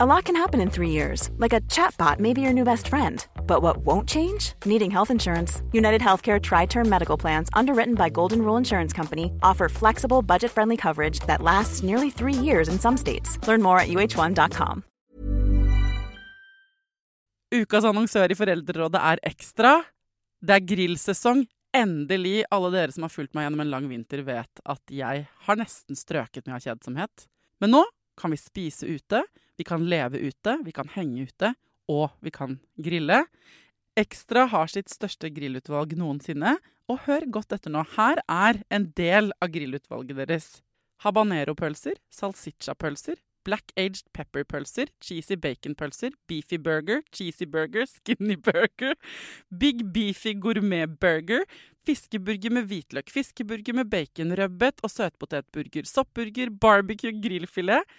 [0.00, 2.86] A lot can happen in three years, like a chatbot may be your new best
[2.86, 3.26] friend.
[3.48, 4.52] But what won't change?
[4.64, 5.60] Needing health insurance.
[5.72, 10.52] United Healthcare Tri Term Medical Plans, underwritten by Golden Rule Insurance Company, offer flexible, budget
[10.52, 13.44] friendly coverage that lasts nearly three years in some states.
[13.48, 14.84] Learn more at uh1.com.
[17.50, 19.82] Ukas annonsør i Foreldrerådet er Ekstra.
[20.38, 21.42] Det er grillsesong.
[21.74, 22.44] Endelig.
[22.54, 25.98] Alle dere som har fulgt meg gjennom en lang vinter, vet at jeg har nesten
[25.98, 27.26] strøket med av kjedsomhet.
[27.58, 27.84] Men nå
[28.14, 29.24] kan vi spise ute,
[29.58, 31.52] vi kan leve ute, vi kan henge ute,
[31.90, 33.24] og vi kan grille.
[33.98, 36.56] Ekstra har sitt største grillutvalg noensinne,
[36.88, 37.82] og hør godt etter nå.
[37.96, 40.46] Her er en del av grillutvalget deres.
[41.04, 48.96] Habanero-pølser, salsiccia-pølser, black aged pepper-pølser, cheesy bacon-pølser, beefy burger, cheesy burger, skinny burger,
[49.50, 51.46] big beefy gourmet-burger,
[51.88, 57.98] fiskeburger med hvitløk, fiskeburger med baconrødbet og søtpotetburger, soppburger, barbecue, grillfilet,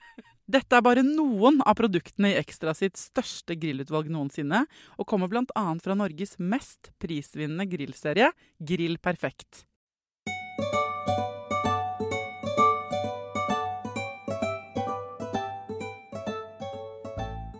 [0.51, 4.65] Dette er bare noen av produktene i Ekstra sitt største grillutvalg noensinne,
[4.99, 5.63] og kommer bl.a.
[5.79, 9.61] fra Norges mest prisvinnende grillserie, Grill Perfekt.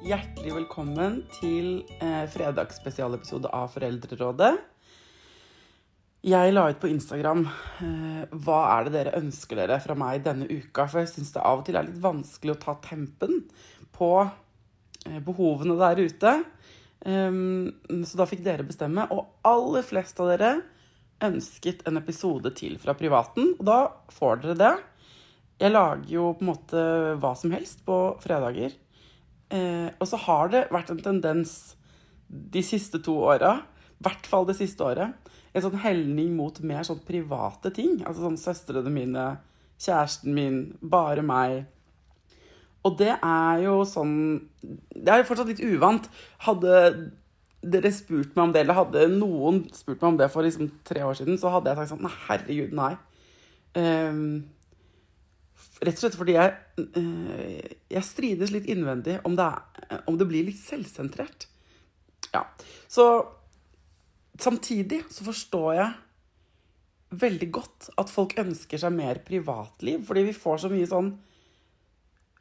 [0.03, 4.57] Hjertelig velkommen til eh, fredagsspesialepisode av Foreldrerådet.
[6.21, 7.47] Jeg la ut på Instagram
[7.81, 10.85] eh, hva er det dere ønsker dere fra meg denne uka.
[10.85, 13.39] For jeg syns det av og til er litt vanskelig å ta tempen
[13.95, 16.35] på eh, behovene der ute.
[17.01, 17.71] Um,
[18.05, 19.07] så da fikk dere bestemme.
[19.09, 20.51] Og aller flest av dere
[21.25, 23.55] ønsket en episode til fra privaten.
[23.57, 23.79] Og da
[24.13, 24.71] får dere det.
[25.61, 26.85] Jeg lager jo på en måte
[27.21, 28.77] hva som helst på fredager.
[29.49, 31.57] Eh, og så har det vært en tendens
[32.29, 33.57] de siste to åra,
[33.97, 35.17] i hvert fall det siste året,
[35.51, 37.99] en sånn helning mot mer sånn private ting.
[38.05, 39.25] Altså sånn søstrene mine,
[39.81, 41.65] kjæresten min, bare meg.
[42.87, 44.15] Og det er jo sånn
[44.63, 46.07] Det er jo fortsatt litt uvant.
[46.47, 46.77] Hadde
[47.61, 51.03] dere spurt meg om det, eller hadde noen spurt meg om det for liksom tre
[51.05, 52.95] år siden, så hadde jeg sagt sånn Nei, herregud, nei.
[53.77, 54.23] Um,
[55.81, 60.27] rett og slett fordi jeg, uh, jeg strides litt innvendig om det, er, om det
[60.31, 61.45] blir litt selvsentrert.
[62.33, 62.47] Ja.
[62.89, 63.05] Så
[64.43, 65.91] samtidig så forstår jeg
[67.21, 71.11] veldig godt at folk ønsker seg mer privatliv, fordi vi får så mye sånn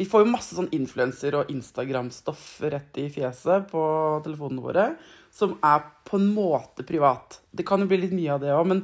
[0.01, 3.83] Vi får jo masse sånn influenser- og Instagram-stoff rett i fjeset på
[4.25, 4.85] telefonene våre,
[5.29, 7.37] som er på en måte privat.
[7.53, 8.81] Det kan jo bli litt mye av det òg, men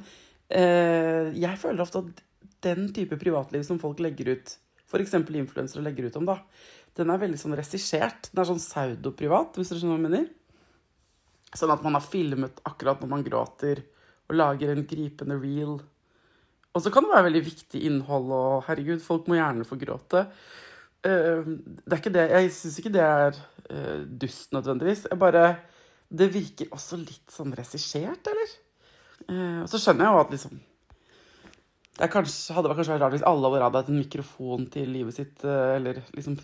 [0.53, 2.21] eh, jeg føler ofte at
[2.67, 4.53] den type privatliv som folk legger ut,
[4.93, 5.17] f.eks.
[5.17, 6.37] influensere legger ut om, da,
[7.01, 8.29] den er veldig sånn regissert.
[8.29, 10.29] Den er sånn pseudoprivat, hvis dere skjønner hva jeg mener.
[11.55, 13.85] Sånn at man har filmet akkurat når man gråter,
[14.27, 15.79] og lager en gripende reel.
[16.77, 20.27] Og så kan det være veldig viktig innhold, og herregud, folk må gjerne få gråte.
[21.07, 23.37] Uh, det er ikke det, Jeg syns ikke det er
[23.71, 25.07] uh, dust nødvendigvis.
[25.11, 25.57] Jeg bare
[26.07, 28.57] Det virker også litt sånn regissert, eller?
[29.27, 30.65] Uh, og så skjønner jeg jo at liksom
[31.97, 35.45] det kanskje, hadde kanskje vært rart hvis alle hadde hatt en mikrofon til livet sitt.
[35.45, 36.35] eller liksom,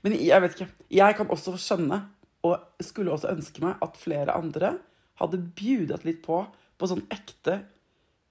[0.00, 0.68] Men jeg vet ikke.
[0.88, 1.98] Jeg kan også skjønne
[2.46, 4.76] og skulle også ønske meg at flere andre
[5.20, 6.44] hadde bjudet litt på
[6.76, 7.60] på sånn ekte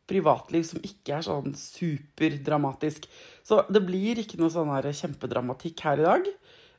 [0.10, 3.08] privatliv som ikke er sånn superdramatisk.
[3.46, 6.28] Så det blir ikke noe sånn her kjempedramatikk her i dag.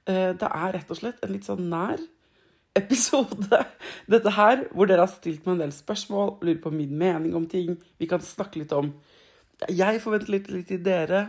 [0.07, 2.03] Eh, det er rett og slett en litt sånn nær
[2.77, 3.63] episode,
[4.13, 7.49] dette her, hvor dere har stilt meg en del spørsmål, lurer på min mening om
[7.51, 7.75] ting.
[7.99, 8.95] Vi kan snakke litt om
[9.73, 11.23] Jeg forventer litt, litt i dere.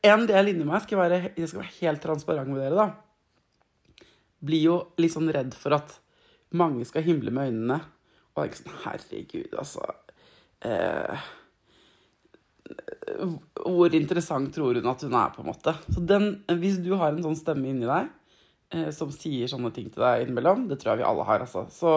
[0.00, 3.09] En del inni meg skal være, jeg skal være helt transparent med dere, da
[4.44, 5.96] blir jo litt sånn redd for at
[6.56, 7.80] mange skal himle med øynene.
[8.34, 9.82] Og tenke sånn Herregud, altså
[10.64, 11.24] eh,
[13.58, 15.74] Hvor interessant tror hun at hun er, på en måte?
[15.90, 16.30] Så den,
[16.62, 18.10] hvis du har en sånn stemme inni deg
[18.76, 21.66] eh, som sier sånne ting til deg innimellom, det tror jeg vi alle har, altså,
[21.74, 21.96] så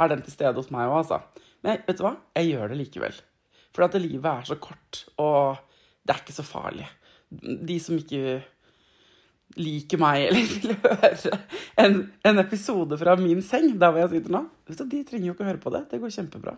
[0.00, 1.20] er den til stede hos meg òg, altså.
[1.66, 2.16] Men vet du hva?
[2.38, 3.20] Jeg gjør det likevel.
[3.72, 5.60] For at livet er så kort, og
[6.02, 6.88] det er ikke så farlig.
[7.30, 8.40] De som ikke
[9.60, 11.38] liker meg eller vil høre
[11.80, 15.46] en, en, episode fra min seng, der hvor jeg sitter nå, de trenger jo ikke
[15.46, 15.86] å høre på det.
[15.90, 16.56] Det går kjempebra.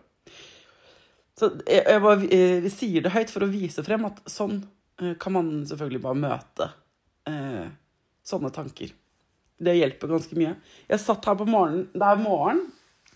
[1.35, 4.61] Så jeg, jeg bare jeg sier det høyt for å vise frem at sånn
[5.03, 6.69] eh, kan man selvfølgelig bare møte
[7.31, 7.67] eh,
[8.27, 8.93] sånne tanker.
[9.65, 10.55] Det hjelper ganske mye.
[10.91, 12.65] Jeg satt her på morgenen Det er morgen.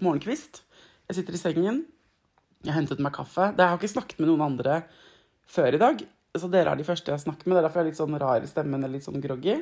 [0.02, 0.62] Morgenkvist.
[1.08, 1.80] Jeg sitter i sengen.
[2.62, 3.52] Jeg har hentet meg kaffe.
[3.54, 4.82] Jeg har ikke snakket med noen andre
[5.48, 6.02] før i dag.
[6.36, 7.56] Så dere er de første jeg snakker med.
[7.56, 9.56] Det er derfor jeg er litt sånn rar i stemmen eller litt sånn groggy.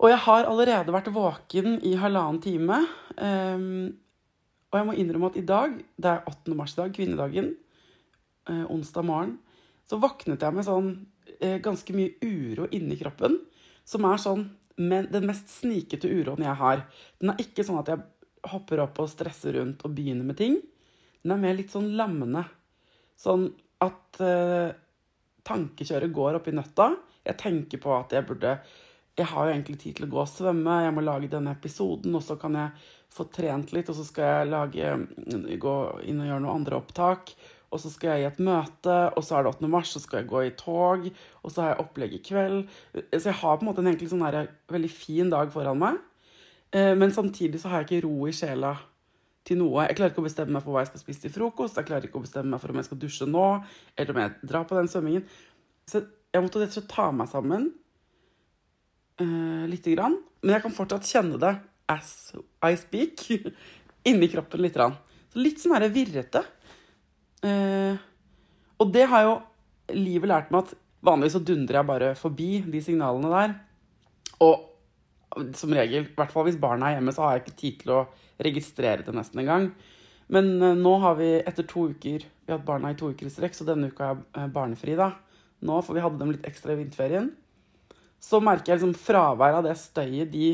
[0.00, 2.78] Og jeg har allerede vært våken i halvannen time.
[3.20, 3.90] Um,
[4.70, 6.56] og jeg må innrømme at i dag, det er 8.
[6.56, 7.50] mars i dag, kvinnedagen,
[8.48, 9.32] eh, onsdag morgen,
[9.90, 10.92] så våknet jeg med sånn
[11.42, 13.34] eh, ganske mye uro inni kroppen.
[13.82, 14.46] Som er sånn
[14.80, 16.84] men den mest snikete uroen jeg har.
[17.20, 18.00] Den er ikke sånn at jeg
[18.50, 20.56] hopper opp og stresser rundt og begynner med ting.
[21.20, 22.46] Den er mer litt sånn lammende.
[23.20, 23.50] Sånn
[23.84, 24.72] at eh,
[25.50, 26.88] tankekjøret går opp i nøtta.
[27.26, 28.60] Jeg tenker på at jeg burde
[29.18, 32.14] Jeg har jo egentlig tid til å gå og svømme, jeg må lage denne episoden,
[32.16, 32.70] og så kan jeg
[33.12, 34.92] få trent litt, og så skal jeg lage,
[35.60, 35.74] gå
[36.08, 37.34] inn og gjøre noen andre opptak.
[37.70, 39.68] Og så skal jeg i et møte, og så er det 8.
[39.70, 41.04] mars, så skal jeg gå i tog.
[41.42, 42.62] Og så har jeg opplegg i kveld.
[43.12, 46.00] Så jeg har på en måte en egentlig sånn her, veldig fin dag foran meg.
[46.74, 48.74] Eh, men samtidig så har jeg ikke ro i sjela
[49.50, 49.84] til noe.
[49.88, 51.78] Jeg klarer ikke å bestemme meg for hva jeg skal spise til frokost.
[51.78, 53.46] Jeg klarer ikke å bestemme meg for om jeg skal dusje nå,
[53.96, 55.26] eller om jeg drar på den svømmingen.
[55.90, 57.66] Så jeg måtte rett og slett ta meg sammen
[59.22, 60.16] uh, lite grann.
[60.44, 61.54] Men jeg kan fortsatt kjenne det
[61.90, 62.12] as
[62.62, 63.26] I speak
[64.10, 64.98] inni kroppen lite grann.
[65.30, 66.44] Så litt sånn her virrete.
[67.42, 67.98] Uh,
[68.80, 69.36] og det har jo
[69.96, 73.54] livet lært meg at vanligvis så dundrer jeg bare forbi de signalene der.
[74.44, 74.66] Og
[75.56, 77.94] som regel, i hvert fall hvis barna er hjemme, så har jeg ikke tid til
[77.94, 78.00] å
[78.44, 79.70] registrere det nesten engang.
[80.30, 83.28] Men uh, nå har vi etter to uker Vi har hatt barna i to uker
[83.28, 85.12] i strekk, så denne uka er jeg barnefri, da.
[85.66, 87.30] Nå, for vi hadde dem litt ekstra i vinterferien.
[88.20, 90.50] Så merker jeg liksom fraværet av det støyet de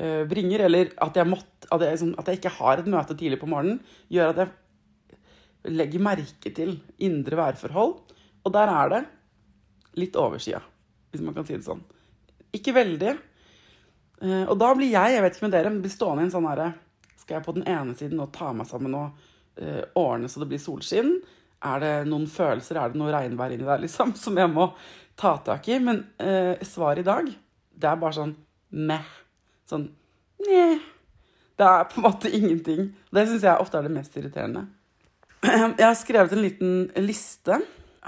[0.00, 3.16] uh, bringer, eller at jeg, måtte, at, jeg, liksom, at jeg ikke har et møte
[3.18, 3.80] tidlig på morgenen,
[4.12, 4.52] gjør at jeg
[5.70, 7.98] legger merke til indre værforhold.
[8.42, 9.02] Og der er det
[10.00, 10.62] litt oversida,
[11.12, 11.82] hvis man kan si det sånn.
[12.56, 13.14] Ikke veldig.
[14.22, 16.46] Eh, og da blir jeg, jeg vet ikke med dere, blir stående i en sånn
[16.46, 16.72] herre
[17.18, 19.24] Skal jeg på den ene siden og ta meg sammen og
[19.58, 21.16] uh, ordne så det blir solskinn?
[21.62, 24.72] Er det noen følelser, er det noe regnvær inni der, liksom, som jeg må
[25.18, 25.78] ta tak i?
[25.82, 27.30] Men uh, svaret i dag,
[27.72, 28.36] det er bare sånn
[28.90, 29.12] meh.
[29.68, 29.90] Sånn
[30.42, 30.80] Neh.
[31.54, 32.88] Det er på en måte ingenting.
[33.14, 34.64] Det syns jeg ofte er det mest irriterende.
[35.78, 36.72] Jeg har skrevet en liten
[37.02, 37.60] liste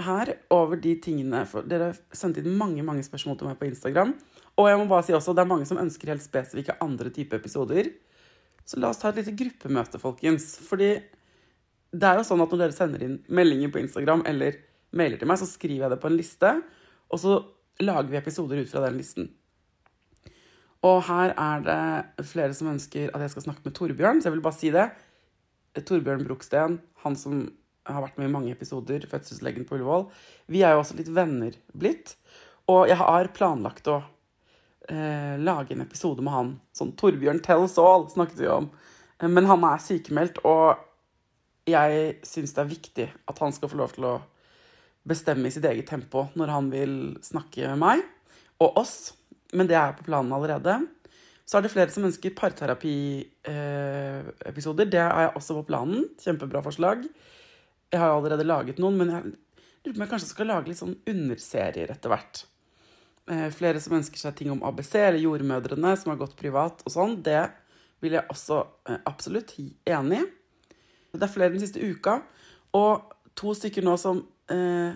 [0.02, 4.14] her over de tingene for Dere sendte inn mange mange spørsmål til meg på Instagram.
[4.60, 7.34] Og jeg må bare si også, det er mange som ønsker helt spesifikke andre type
[7.36, 7.90] episoder.
[8.64, 10.54] Så la oss ta et lite gruppemøte, folkens.
[10.64, 10.92] Fordi
[11.94, 14.60] det er jo sånn at når dere sender inn meldinger på Instagram eller
[14.94, 16.52] mailer til meg, så skriver jeg det på en liste,
[17.10, 17.38] og så
[17.82, 19.28] lager vi episoder ut fra den listen.
[20.84, 24.36] Og her er det flere som ønsker at jeg skal snakke med Torbjørn, så jeg
[24.36, 24.88] vil bare si det.
[25.80, 27.46] Torbjørn Broksten, han som
[27.88, 30.06] har vært med i mange episoder, Fødselslegen på Ullevål.
[30.52, 32.14] Vi er jo også litt venner blitt.
[32.70, 33.98] Og jeg har planlagt å
[34.88, 36.50] eh, lage en episode med han.
[36.76, 38.66] Sånn Torbjørn tells all snakket vi om.
[39.20, 40.66] Eh, men han er sykemeldt, og
[41.68, 44.14] jeg syns det er viktig at han skal få lov til å
[45.08, 46.94] bestemme i sitt eget tempo når han vil
[47.24, 47.98] snakke med meg
[48.62, 48.96] og oss.
[49.54, 50.72] Men det er på planen allerede.
[51.44, 54.84] Så er det flere som ønsker parterapi-episoder.
[54.88, 56.00] Det er jeg også på planen.
[56.20, 56.98] Kjempebra forslag.
[57.92, 60.80] Jeg har allerede laget noen, men jeg lurer på om jeg kanskje skal lage litt
[60.80, 62.34] sånn underserier etter hvert.
[63.24, 66.92] Eh, flere som ønsker seg ting om ABC eller jordmødrene som har gått privat og
[66.92, 67.24] sånn.
[67.24, 67.40] Det
[68.04, 69.56] vil jeg også absolutt absolutt
[69.88, 70.28] enig i.
[71.14, 72.26] Det er flere den siste uka,
[72.74, 74.90] og to stykker nå som eh,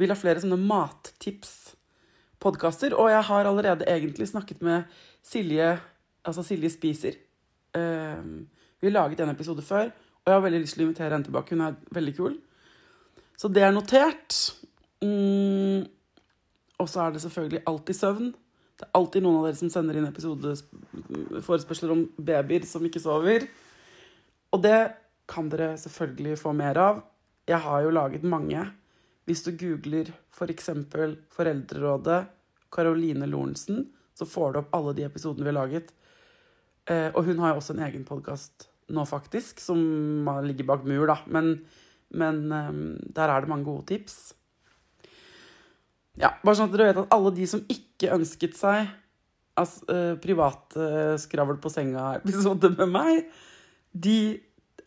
[0.00, 2.96] vil ha flere sånne mattips-podkaster.
[2.96, 4.82] Og jeg har allerede egentlig snakket med
[5.22, 5.78] Silje,
[6.24, 7.14] altså Silje Spiser.
[7.76, 8.22] Eh,
[8.80, 11.28] vi har laget en episode før, og jeg har veldig lyst til å invitere henne
[11.28, 11.50] tilbake.
[11.52, 12.34] Hun er veldig kul.
[13.38, 14.30] Så det er notert.
[15.04, 15.97] Mm.
[16.78, 18.30] Og så er det selvfølgelig alltid søvn.
[18.78, 23.48] Det er alltid noen av dere som sender inn episodeforespørsler om babyer som ikke sover.
[24.54, 24.78] Og det
[25.28, 27.02] kan dere selvfølgelig få mer av.
[27.48, 28.62] Jeg har jo laget mange.
[29.28, 30.70] Hvis du googler f.eks.
[30.92, 32.20] For Foreldrerådet
[32.72, 35.92] Caroline Lorentzen, så får du opp alle de episodene vi har laget.
[36.88, 39.78] Eh, og hun har jo også en egen podkast nå, faktisk, som
[40.46, 41.18] ligger bak mur, da.
[41.26, 41.58] Men,
[42.16, 42.72] men eh,
[43.16, 44.37] der er det mange gode tips.
[46.18, 48.88] Ja, bare sånn at dere vet at alle de som ikke ønsket seg
[49.58, 50.88] altså, eh, private
[51.22, 53.28] skravl på senga-episode med meg,
[53.92, 54.18] de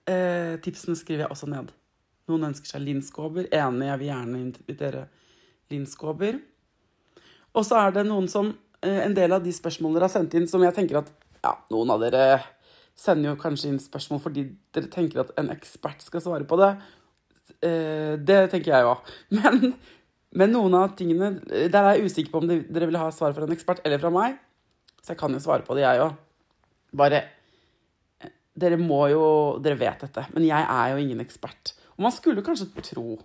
[0.07, 1.71] eh, tipsene skriver jeg også ned.
[2.31, 3.47] Noen ønsker seg Linn Skåber.
[3.47, 5.05] Enig, jeg vil gjerne invitere
[5.71, 6.39] Linn Skåber.
[7.51, 10.33] Og så er det noen som Eh, en del av de spørsmålene dere har sendt
[10.37, 11.11] inn, som jeg tenker at
[11.45, 12.39] ja, noen av dere
[12.97, 16.71] sender jo kanskje inn spørsmål fordi dere tenker at en ekspert skal svare på det.
[17.61, 18.95] Eh, det tenker jeg jo.
[19.37, 19.75] Men,
[20.37, 23.43] men noen av tingene Der er jeg usikker på om dere vil ha svar fra
[23.47, 24.37] en ekspert eller fra meg.
[25.01, 26.15] Så jeg kan jo svare på det, jeg òg.
[26.95, 27.21] Bare
[28.61, 29.23] dere må jo
[29.63, 31.73] Dere vet dette, men jeg er jo ingen ekspert.
[31.97, 33.19] Og man skulle kanskje tro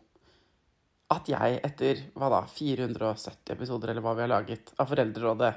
[1.14, 5.52] at jeg etter hva da, 470 episoder eller hva vi har laget av Foreldrerådet,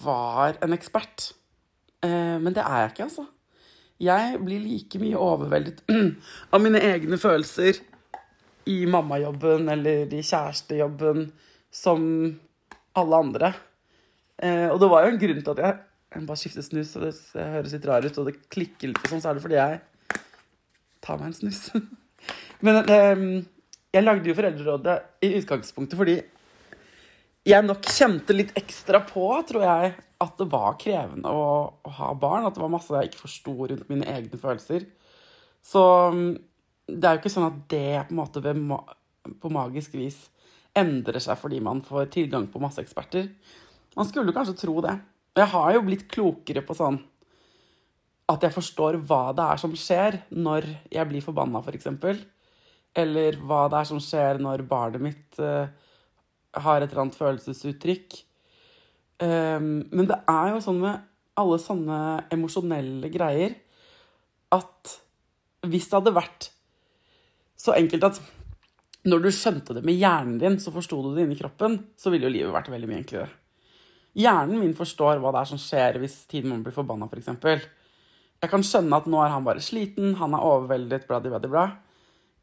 [0.00, 1.26] var en ekspert.
[2.00, 3.26] Eh, men det er jeg ikke, altså.
[4.00, 5.82] Jeg blir like mye overveldet
[6.54, 7.82] av mine egne følelser
[8.68, 11.28] i mammajobben eller i kjærestejobben
[11.74, 12.02] som
[12.98, 13.52] alle andre.
[14.38, 17.04] Eh, og det var jo en grunn til at jeg jeg bare skifter snus, og
[17.04, 19.58] det høres litt rar ut, og det klikker litt, og sånn, så er det fordi
[19.58, 19.80] jeg
[21.04, 21.60] tar meg en snus.
[22.64, 23.24] Men eh,
[23.92, 26.16] jeg lagde jo Foreldrerådet i utgangspunktet fordi
[27.48, 31.44] jeg nok kjente litt ekstra på, tror jeg, at det var krevende å,
[31.80, 32.44] å ha barn.
[32.44, 34.84] At det var masse jeg ikke forsto rundt mine egne følelser.
[35.64, 35.84] Så
[36.88, 38.54] det er jo ikke sånn at det på en måte
[39.42, 40.18] på magisk vis
[40.78, 43.28] endrer seg fordi man får tilgang på masse eksperter.
[43.96, 44.94] Man skulle kanskje tro det.
[45.36, 46.98] Og jeg har jo blitt klokere på sånn
[48.28, 51.88] at jeg forstår hva det er som skjer når jeg blir forbanna, f.eks.
[52.00, 52.18] For
[52.98, 55.68] eller hva det er som skjer når barnet mitt uh,
[56.58, 58.18] har et eller annet følelsesuttrykk.
[59.22, 61.04] Um, men det er jo sånn med
[61.38, 61.98] alle sånne
[62.34, 63.54] emosjonelle greier
[64.54, 64.94] at
[65.68, 66.48] hvis det hadde vært
[67.58, 68.20] så enkelt at
[69.08, 72.28] når du skjønte det med hjernen din, så forsto du det inni kroppen, så ville
[72.28, 73.28] jo livet vært veldig mye enklere.
[74.18, 77.30] Hjernen min forstår hva det er som skjer hvis tiden min blir forbanna, f.eks.
[77.42, 77.62] For
[78.38, 81.66] jeg kan skjønne at nå er han bare sliten, han er overveldet, bla, bla, bla.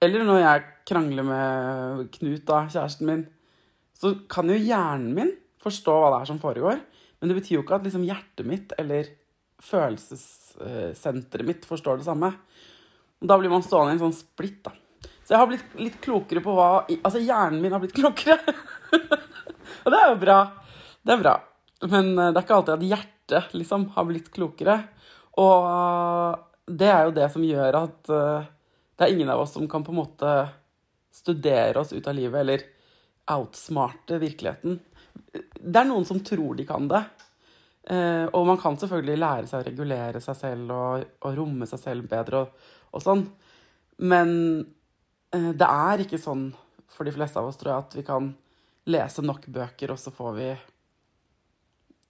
[0.04, 3.26] Eller når jeg krangler med Knut, da, kjæresten min,
[3.96, 5.32] så kan jo hjernen min
[5.64, 6.82] forstå hva det er som foregår.
[7.20, 9.12] Men det betyr jo ikke at liksom hjertet mitt eller
[9.66, 12.34] følelsessenteret mitt forstår det samme.
[13.24, 14.76] Da blir man stående i en sånn splitt, da.
[15.26, 18.38] Så jeg har blitt litt klokere på hva Altså, hjernen min har blitt klokere.
[18.94, 20.40] og det er jo bra.
[21.02, 21.36] Det er bra.
[21.90, 24.78] Men eh, det er ikke alltid at hjertet liksom har blitt klokere.
[25.42, 28.46] Og det er jo det som gjør at uh,
[28.96, 30.36] det er ingen av oss som kan på en måte
[31.14, 32.64] studere oss ut av livet, eller
[33.34, 34.78] outsmarte virkeligheten.
[35.36, 37.02] Det er noen som tror de kan det.
[38.32, 42.08] Og man kan selvfølgelig lære seg å regulere seg selv og, og romme seg selv
[42.10, 43.26] bedre og, og sånn.
[44.08, 44.32] Men
[45.58, 46.48] det er ikke sånn
[46.92, 48.30] for de fleste av oss, tror jeg, at vi kan
[48.92, 50.50] lese nok bøker, og så får vi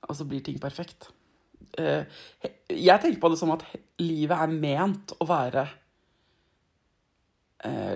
[0.06, 1.08] Og så blir ting perfekt.
[1.80, 2.06] Uh,
[2.70, 3.64] jeg tenker på det som at
[3.98, 5.66] livet er ment å være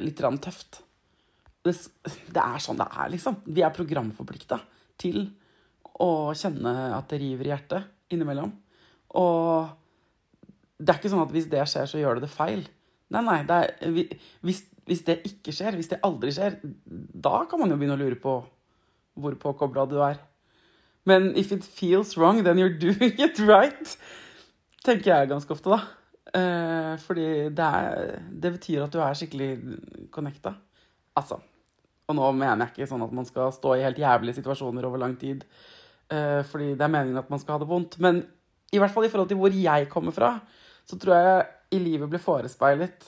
[0.01, 0.79] litt tøft.
[1.61, 1.73] Det,
[2.41, 3.41] er sånn det er, liksom.
[3.45, 4.57] Vi er programforplikta
[4.97, 5.27] til
[5.99, 8.53] å kjenne at det river i hjertet innimellom.
[9.19, 9.69] Og
[10.79, 12.63] det er ikke sånn at hvis det skjer, så gjør det det feil.
[13.13, 13.39] Nei, nei.
[13.43, 16.57] Er, hvis, hvis, det ikke skjer, hvis det aldri skjer,
[17.13, 18.39] da kan man jo begynne å lure på
[19.19, 20.19] hvor påkobla du er.
[21.07, 23.95] Men if it feels wrong, then you're doing it right.
[24.85, 25.79] Tenker jeg ganske ofte, da.
[26.39, 29.51] Eh, fordi det, er, det betyr at du er skikkelig
[30.13, 30.53] connecta.
[31.17, 31.39] Altså.
[32.09, 35.01] Og nå mener jeg ikke sånn at man skal stå i helt jævlige situasjoner over
[35.01, 35.45] lang tid.
[36.09, 37.99] Uh, fordi det er meningen at man skal ha det vondt.
[38.01, 38.23] Men
[38.73, 40.31] i hvert fall i forhold til hvor jeg kommer fra,
[40.89, 41.43] så tror jeg
[41.77, 43.05] i livet ble forespeilet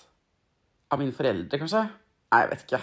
[0.91, 1.85] av mine foreldre, kanskje.
[2.31, 2.81] Nei, jeg vet ikke.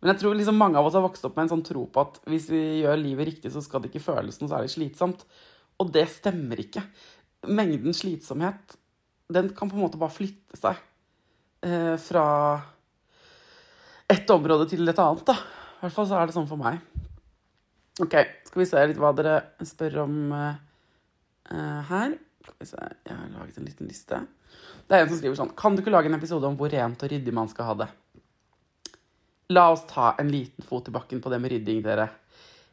[0.00, 2.02] Men jeg tror liksom mange av oss har vokst opp med en sånn tro på
[2.02, 5.26] at hvis vi gjør livet riktig, så skal det ikke føles noe særlig slitsomt.
[5.80, 6.82] Og det stemmer ikke.
[7.48, 8.76] Mengden slitsomhet,
[9.32, 10.80] den kan på en måte bare flytte seg
[11.66, 12.24] eh, fra
[14.10, 15.36] et område til et annet, da.
[15.36, 16.80] I hvert fall så er det sånn for meg.
[18.00, 18.16] OK,
[18.48, 19.36] skal vi se litt hva dere
[19.68, 22.16] spør om eh, her.
[22.60, 24.20] Jeg har laget en liten liste.
[24.88, 27.02] Det er en som skriver sånn Kan du ikke lage en episode om hvor rent
[27.04, 27.88] og ryddig man skal ha det?
[29.54, 32.06] La oss ta en liten fot i bakken på det med rydding, dere.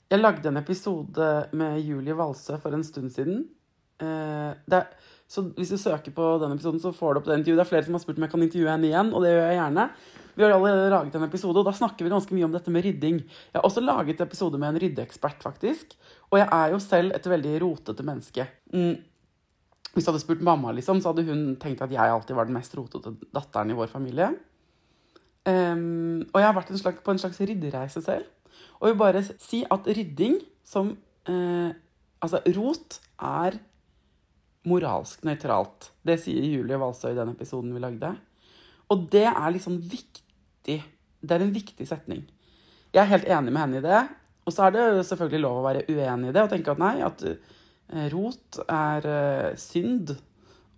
[0.07, 3.41] Jeg lagde en episode med Julie Walsø for en stund siden.
[3.97, 4.83] Uh, det,
[5.27, 7.59] så hvis du søker på den episoden, så får du opp det intervjuet.
[7.59, 9.43] Det er flere som har spurt om jeg kan intervjue henne igjen, og det gjør
[9.50, 9.88] jeg gjerne.
[10.38, 12.86] Vi har allerede laget en episode, og da snakker vi ganske mye om dette med
[12.86, 13.19] rydding.
[13.25, 15.97] Jeg har også laget episode med en ryddeekspert, faktisk.
[16.29, 18.45] Og jeg er jo selv et veldig rotete menneske.
[18.69, 19.00] Mm.
[19.97, 22.53] Hvis du hadde spurt mamma, liksom, så hadde hun tenkt at jeg alltid var den
[22.53, 24.29] mest rotete datteren i vår familie.
[25.47, 28.27] Um, og jeg har vært en slags, på en slags ryddereise selv.
[28.77, 30.37] Og jeg vil bare si at rydding
[30.67, 30.93] som
[31.29, 31.73] uh,
[32.17, 33.59] Altså, rot er
[34.65, 35.91] moralsk nøytralt.
[36.01, 38.09] Det sier Julie Walsøy i den episoden vi lagde.
[38.89, 40.79] Og det er liksom viktig.
[41.21, 42.23] Det er en viktig setning.
[42.89, 44.01] Jeg er helt enig med henne i det.
[44.47, 46.95] Og så er det selvfølgelig lov å være uenig i det og tenke at nei,
[47.05, 47.21] at
[48.12, 50.15] rot er eh, synd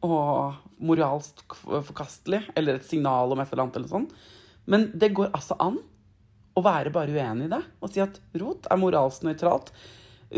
[0.05, 4.07] og moralsk forkastelig, eller et signal om et eller annet eller sånn.
[4.69, 5.79] Men det går altså an
[6.55, 9.71] å være bare uenig i det og si at rot er moralsk nøytralt.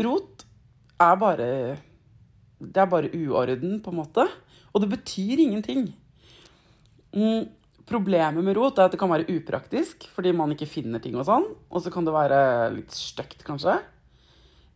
[0.02, 0.46] Rot
[1.02, 1.48] er bare
[2.62, 4.22] Det er bare uorden, på en måte.
[4.72, 5.88] Og det betyr ingenting.
[7.10, 7.48] Mm,
[7.84, 11.26] problemet med rot er at det kan være upraktisk fordi man ikke finner ting og
[11.26, 11.48] sånn.
[11.70, 12.38] Og så kan det være
[12.76, 13.80] litt stygt, kanskje.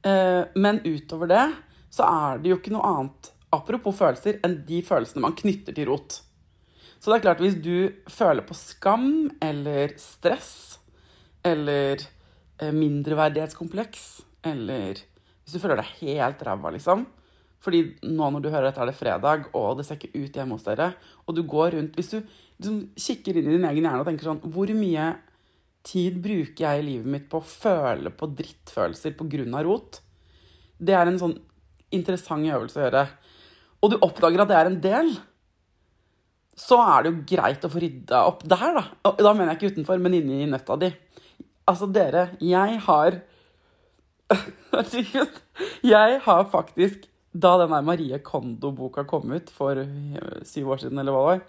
[0.02, 1.44] Eh, men utover det
[1.92, 5.90] så er det jo ikke noe annet, apropos følelser, enn de følelsene man knytter til
[5.90, 6.20] rot.
[6.98, 10.78] Så det er klart, hvis du føler på skam eller stress
[11.46, 14.06] eller eh, mindreverdighetskompleks,
[14.48, 15.02] eller
[15.46, 17.04] hvis du føler deg helt ræva, liksom
[17.62, 20.56] Fordi nå når du hører dette, er det fredag, og det ser ikke ut hjemme
[20.58, 20.90] hos dere,
[21.26, 24.26] og du går rundt Hvis du liksom kikker inn i din egen hjerne og tenker
[24.26, 25.06] sånn Hvor mye
[25.86, 29.62] tid bruker jeg i livet mitt på å føle på drittfølelser pga.
[29.62, 30.00] rot?
[30.82, 31.36] Det er en sånn
[31.96, 33.06] interessant øvelse å gjøre.
[33.82, 35.16] Og du oppdager at det er en del
[36.56, 38.84] så er det jo greit å få rydda opp der, da.
[39.10, 40.88] Og da mener jeg ikke utenfor, men inni nøtta di.
[41.68, 43.18] Altså, dere, jeg har
[44.72, 45.36] Herregud.
[45.86, 47.04] Jeg har faktisk,
[47.36, 51.28] da den der Marie Kondo-boka kom ut for eh, syv år siden, eller hva det
[51.28, 51.44] var,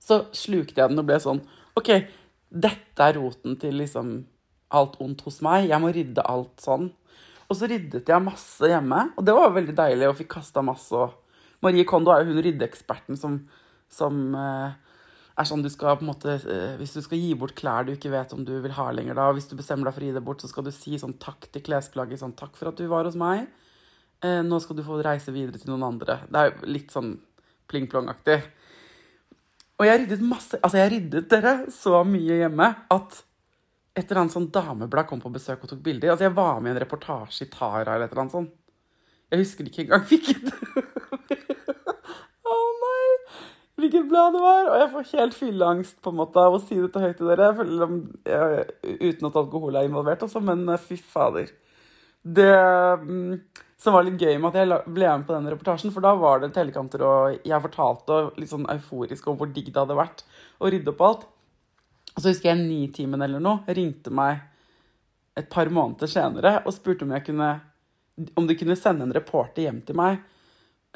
[0.00, 1.42] så slukte jeg den og ble sånn
[1.76, 1.90] OK,
[2.50, 4.14] dette er roten til liksom
[4.74, 5.68] alt ondt hos meg.
[5.68, 6.88] Jeg må rydde alt sånn.
[7.50, 10.06] Og så ryddet jeg masse hjemme, og det var veldig deilig.
[10.06, 10.94] Og fikk kasta masse.
[10.94, 13.42] Og Marie Kondo er jo hun ryddeeksperten som
[13.90, 14.74] som eh,
[15.40, 17.94] er sånn du skal på en måte eh, Hvis du skal gi bort klær du
[17.94, 20.16] ikke vet om du vil ha lenger, da, hvis du bestemmer deg for å gi
[20.16, 22.22] det bort, så skal du si sånn takk til klesplagget.
[22.22, 23.48] Sånn takk for at du var hos meg.
[24.22, 26.20] Eh, nå skal du få reise videre til noen andre.
[26.28, 27.14] Det er litt sånn
[27.70, 28.38] pling-plong-aktig.
[29.80, 33.22] Og jeg ryddet masse Altså, jeg ryddet dere så mye hjemme at
[33.98, 36.12] et eller annet sånn dameblad kom på besøk og tok bilder.
[36.12, 38.52] Altså, jeg var med i en reportasje i Tara eller et eller annet sånt.
[39.30, 40.50] Jeg husker ikke engang hvilket
[42.50, 43.08] Å nei!
[43.80, 44.68] hvilket blad det var.
[44.68, 47.50] Og jeg får helt fylleangst på en måte av å si dette høyt til dere.
[48.28, 48.68] Jeg,
[49.00, 51.50] uten at alkohol er involvert, også, men eh, fy fader.
[52.20, 52.52] Det
[53.00, 53.38] mm,
[53.80, 56.42] som var litt gøy med at jeg ble med på den reportasjen, for da var
[56.42, 60.26] det tellekanter, og jeg fortalte litt sånn euforisk om hvor digg det hadde vært
[60.60, 61.28] å rydde opp alt.
[62.20, 64.42] Og så husker jeg Nitimen eller noe ringte meg
[65.38, 67.48] et par måneder senere og spurte om, kunne,
[68.36, 70.20] om de kunne sende en reporter hjem til meg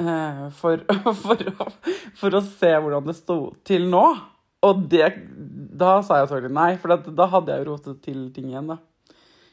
[0.01, 0.81] Eh, for,
[1.23, 1.67] for, å,
[2.19, 4.05] for, å se hvordan det sto til nå.
[4.65, 5.07] Og det,
[5.77, 8.73] da sa jeg selvfølgelig nei, for da hadde jeg jo rotet til ting igjen.
[8.73, 8.79] da.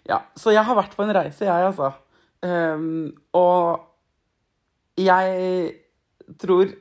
[0.07, 1.91] Ja, Så jeg har vært på en reise, jeg, altså.
[2.41, 3.83] Um, og
[4.97, 5.75] jeg
[6.41, 6.71] tror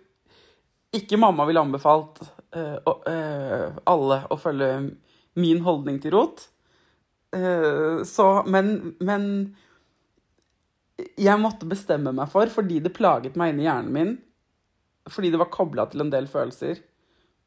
[0.97, 4.71] ikke mamma ville anbefalt alle å følge
[5.39, 6.49] min holdning til rot.
[7.31, 9.25] Uh, så, men, men
[11.21, 14.15] jeg måtte bestemme meg for, fordi det plaget meg inni hjernen min.
[15.11, 16.83] Fordi det var kobla til en del følelser.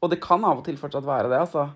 [0.02, 1.68] Og det kan av og til fortsatt være det, altså.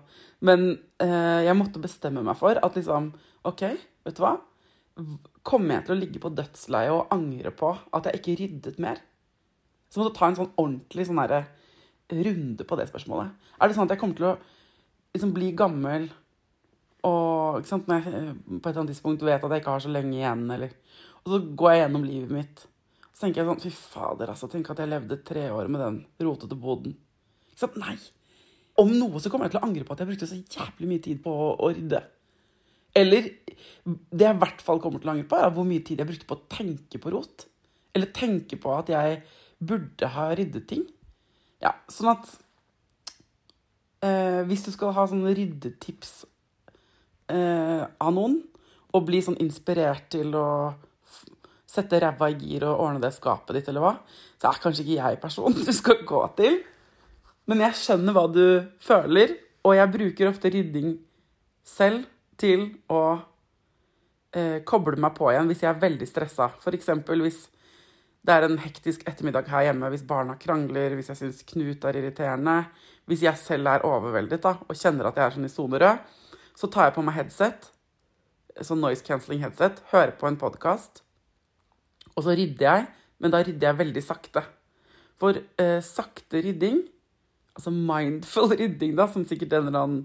[0.45, 3.11] Men eh, jeg måtte bestemme meg for at liksom
[3.47, 3.63] OK,
[4.05, 4.35] vet du hva?
[5.47, 8.99] Kommer jeg til å ligge på dødsleiet og angre på at jeg ikke ryddet mer?
[9.89, 11.47] Så måtte jeg ta en sånn ordentlig sånn der,
[12.09, 13.35] runde på det spørsmålet.
[13.59, 14.37] Er det sånn at jeg kommer til å
[15.13, 16.09] liksom bli gammel
[17.07, 19.75] og ikke sant, når jeg eh, på et eller annet tidspunkt vet at jeg ikke
[19.75, 20.73] har så lenge igjen, eller
[21.23, 22.61] og så går jeg gjennom livet mitt.
[23.11, 24.47] Så tenker jeg sånn Fy fader, altså.
[24.51, 26.95] Tenk at jeg levde tre år med den rotete boden.
[27.51, 27.79] Ikke sant?
[27.81, 27.97] Nei.
[28.79, 31.03] Om noe så kommer jeg til å angre på at jeg brukte så jævlig mye
[31.03, 31.99] tid på å, å rydde.
[32.99, 35.99] Eller det jeg i hvert fall kommer til å angre på, er hvor mye tid
[36.01, 37.45] jeg brukte på å tenke på rot.
[37.95, 39.19] Eller tenke på at jeg
[39.59, 40.87] burde ha ryddet ting.
[41.59, 42.29] Ja, sånn at
[44.05, 46.23] eh, Hvis du skal ha sånne ryddetips
[47.31, 48.39] eh, av noen,
[48.89, 50.47] og bli sånn inspirert til å
[51.69, 53.91] sette ræva i gir og ordne det skapet ditt, eller hva,
[54.41, 56.61] så er kanskje ikke jeg personen du skal gå til.
[57.49, 58.45] Men jeg skjønner hva du
[58.81, 60.95] føler, og jeg bruker ofte rydding
[61.67, 62.07] selv
[62.39, 63.19] til å
[64.33, 66.49] eh, koble meg på igjen hvis jeg er veldig stressa.
[66.61, 66.91] F.eks.
[67.09, 67.41] hvis
[68.25, 71.99] det er en hektisk ettermiddag her hjemme, hvis barna krangler, hvis jeg syns Knut er
[72.01, 72.61] irriterende,
[73.09, 76.07] hvis jeg selv er overveldet da, og kjenner at jeg er sånn i sone rød,
[76.59, 77.69] så tar jeg på meg headset,
[78.59, 81.03] sånn noise cancelling headset, hører på en podkast
[82.19, 82.87] og så rydder jeg,
[83.23, 84.41] men da rydder jeg veldig sakte.
[85.19, 86.81] For eh, sakte rydding,
[87.55, 90.03] altså mindful rydding, da, som sikkert en eller annen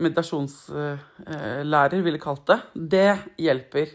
[0.00, 2.60] meditasjonslærer eh, ville kalt det,
[2.96, 3.86] det hjelper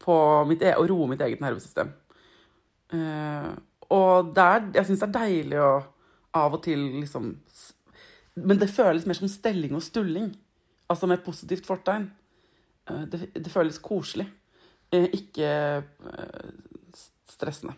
[0.00, 0.16] på
[0.48, 1.88] mitt, e å roe mitt eget nervesystem.
[2.90, 3.50] Eh,
[3.94, 5.72] og det er, jeg syns det er deilig å
[6.38, 7.32] av og til liksom
[8.38, 10.30] Men det føles mer som stelling og stulling.
[10.90, 12.06] Altså med positivt fortegn.
[12.88, 14.26] Uh, det, det føles koselig.
[14.94, 15.50] Uh, ikke
[17.28, 17.74] stressende.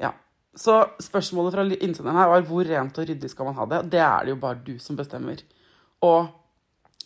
[0.00, 0.12] Ja.
[0.56, 3.82] Så spørsmålet fra innsenderen her var hvor rent og ryddig skal man ha det.
[3.96, 5.42] Det er det jo bare du som bestemmer.
[6.04, 6.28] Og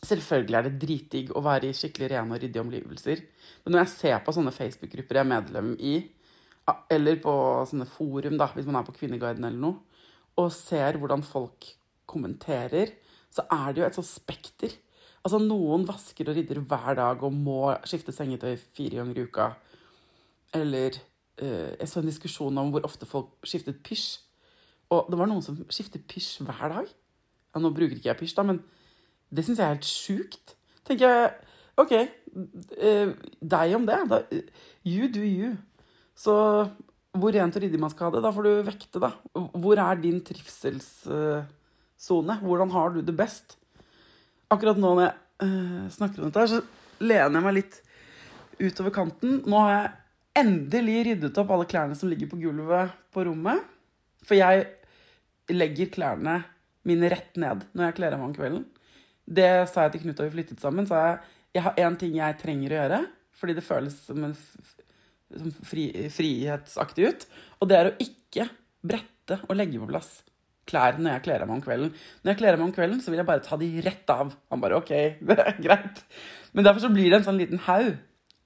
[0.04, 3.24] selvfølgelig er det dritdigg å være i skikkelig rene og ryddige omgivelser.
[3.64, 5.96] Men når jeg ser på sånne Facebook-grupper jeg er medlem i,
[6.92, 7.34] eller på
[7.68, 10.02] sånne forum, da, hvis man er på Kvinneguiden eller noe,
[10.38, 11.66] og ser hvordan folk
[12.08, 12.94] kommenterer,
[13.30, 14.74] så er det jo et sånt spekter.
[15.24, 19.48] Altså, noen vasker og rydder hver dag og må skifte sengetøy fire ganger i uka.
[20.56, 20.96] Eller
[21.36, 24.22] eh, jeg så en diskusjon om hvor ofte folk skiftet pysj.
[24.94, 26.88] Og det var noen som skifter pysj hver dag.
[26.88, 28.62] Ja, nå bruker ikke jeg pysj, da, men
[29.34, 30.54] det syns jeg er helt sjukt.
[30.88, 31.30] Tenker jeg
[31.78, 33.10] OK, eh,
[33.52, 33.98] deg om det.
[34.10, 34.22] Da,
[34.86, 35.56] you do you.
[36.18, 36.34] Så
[37.18, 39.10] hvor rent og ryddig man skal ha det, da får du vekte, da.
[39.34, 41.44] Hvor er din trivselssone?
[42.42, 43.56] Hvordan har du det best?
[44.52, 46.58] Akkurat nå når jeg uh, snakker om dette, så
[47.04, 47.76] lener jeg meg litt
[48.58, 49.30] utover kanten.
[49.46, 49.88] Nå har jeg
[50.42, 53.58] endelig ryddet opp alle klærne som ligger på gulvet på rommet.
[54.26, 54.66] For jeg
[55.52, 56.36] legger klærne
[56.88, 58.64] mine rett ned når jeg kler av meg om kvelden.
[59.28, 60.86] Det sa jeg til Knut da vi flyttet sammen.
[60.88, 61.16] sa jeg
[61.56, 62.98] jeg har én ting jeg trenger å gjøre,
[63.40, 64.34] fordi det føles som en
[65.68, 67.28] fri, frihetsaktig ut.
[67.60, 68.48] Og det er å ikke
[68.88, 70.18] brette og legge på plass
[70.68, 71.94] klær når jeg kler av meg om kvelden.
[72.22, 74.34] Når jeg kler av meg om kvelden, så vil jeg bare ta de rett av.
[74.52, 74.92] Han bare OK,
[75.30, 76.02] det er greit.
[76.52, 77.94] Men derfor så blir det en sånn liten haug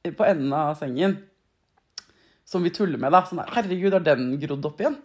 [0.02, 1.18] på enden av sengen
[2.48, 3.14] som vi tuller med.
[3.14, 3.22] da.
[3.26, 4.98] Sånn der, Herregud, har den grodd opp igjen?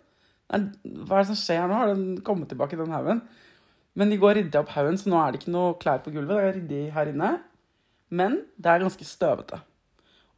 [0.48, 1.78] Hva er det som skjer nå?
[1.78, 3.22] Har den kommet tilbake, den haugen?
[3.98, 6.14] Men i går rydda jeg opp haugen, så nå er det ikke noe klær på
[6.14, 6.38] gulvet.
[6.38, 7.32] Det er ryddig her inne.
[8.14, 9.60] Men det er ganske støvete.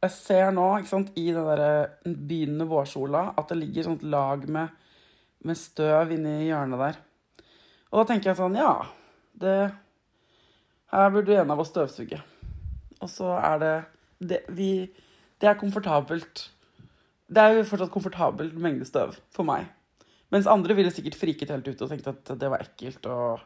[0.00, 4.70] Jeg ser nå sant, i den der begynnende vårsola at det ligger sånt lag med,
[5.44, 7.00] med støv inni hjørnet der.
[7.90, 8.72] Og da tenker jeg sånn Ja,
[9.40, 9.56] det
[10.90, 12.20] Her burde en av oss støvsuge.
[13.00, 13.74] Og så er det
[14.20, 14.70] det, vi,
[15.40, 16.46] det er komfortabelt.
[17.30, 19.68] Det er jo fortsatt komfortabelt mengde støv for meg.
[20.32, 23.06] Mens andre ville sikkert friket helt ut og tenkt at det var ekkelt.
[23.06, 23.44] Og,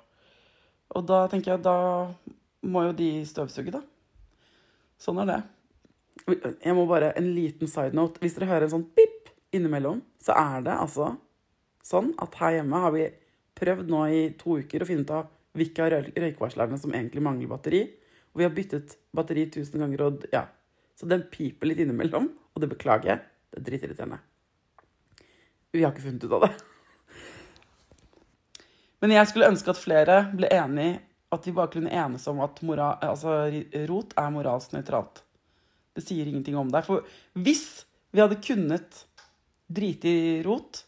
[0.94, 1.76] og da tenker jeg da
[2.64, 3.82] må jo de støvsuge, da.
[5.00, 5.42] Sånn er det.
[6.24, 8.20] Jeg må bare En liten side note.
[8.22, 11.14] Hvis dere hører en sånn pip innimellom, så er det altså
[11.84, 13.04] sånn at her hjemme har vi
[13.58, 17.50] prøvd nå i to uker å finne ut av hvilke av røykvarslerne som egentlig mangler
[17.50, 17.82] batteri.
[18.34, 20.46] Og vi har byttet batteri tusen ganger, og ja.
[20.98, 23.22] Så den piper litt innimellom, og det beklager jeg.
[23.50, 24.18] Det er dritirriterende.
[25.74, 26.52] Vi har ikke funnet ut av det.
[29.02, 30.88] Men jeg skulle ønske at flere ble enig
[31.34, 33.50] at vi bare kunne enes om at mora, altså,
[33.90, 35.23] rot er moralsk nøytralt.
[35.94, 36.86] Det sier ingenting om deg.
[36.86, 37.06] For
[37.38, 39.04] hvis vi hadde kunnet
[39.70, 40.84] drite i rot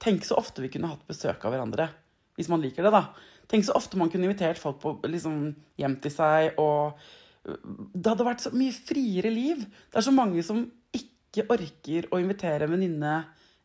[0.00, 1.90] Tenk så ofte vi kunne hatt besøk av hverandre.
[2.38, 3.10] Hvis man liker det, da.
[3.52, 6.54] Tenk så ofte man kunne invitert folk på, liksom, hjem til seg.
[6.56, 6.96] og
[7.44, 9.66] Det hadde vært så mye friere liv.
[9.90, 10.62] Det er så mange som
[10.96, 13.18] ikke orker å invitere en venninne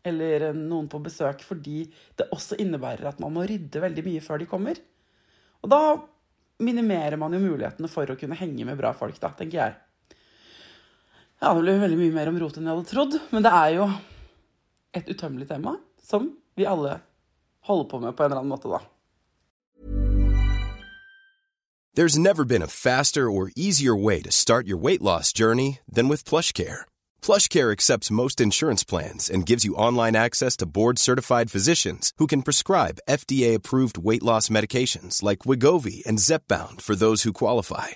[0.06, 1.86] eller noen på besøk fordi
[2.20, 4.84] det også innebærer at man må rydde veldig mye før de kommer.
[5.64, 5.82] Og da
[6.66, 9.80] minimerer man jo mulighetene for å kunne henge med bra folk, da, tenker jeg.
[11.42, 13.90] Ja, det veldig mye mer om rot enn jeg hadde trodd, men det er jo
[14.96, 17.00] et utømmelig tema som vi alle
[17.68, 18.80] holder på med på en eller annen måte, da.
[21.96, 26.10] There's never been a faster or easier way to start your weight loss journey than
[26.10, 26.82] with PlushCare.
[27.22, 32.42] PlushCare accepts most insurance plans and gives you online access to board-certified physicians who can
[32.42, 37.96] prescribe FDA-approved weight loss medications like Wigovi and Zepbound for those who qualify.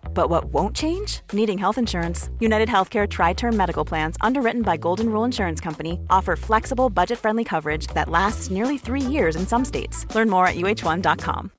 [0.13, 1.21] But what won't change?
[1.33, 2.29] Needing health insurance.
[2.39, 7.17] United Healthcare Tri Term Medical Plans, underwritten by Golden Rule Insurance Company, offer flexible, budget
[7.17, 10.05] friendly coverage that lasts nearly three years in some states.
[10.13, 11.51] Learn more at uh1.com.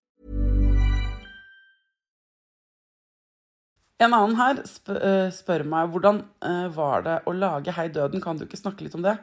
[4.03, 8.23] En annen her sp uh, spør meg hvordan uh, var det å lage Hei døden,
[8.23, 9.15] kan du ikke snakke litt om det?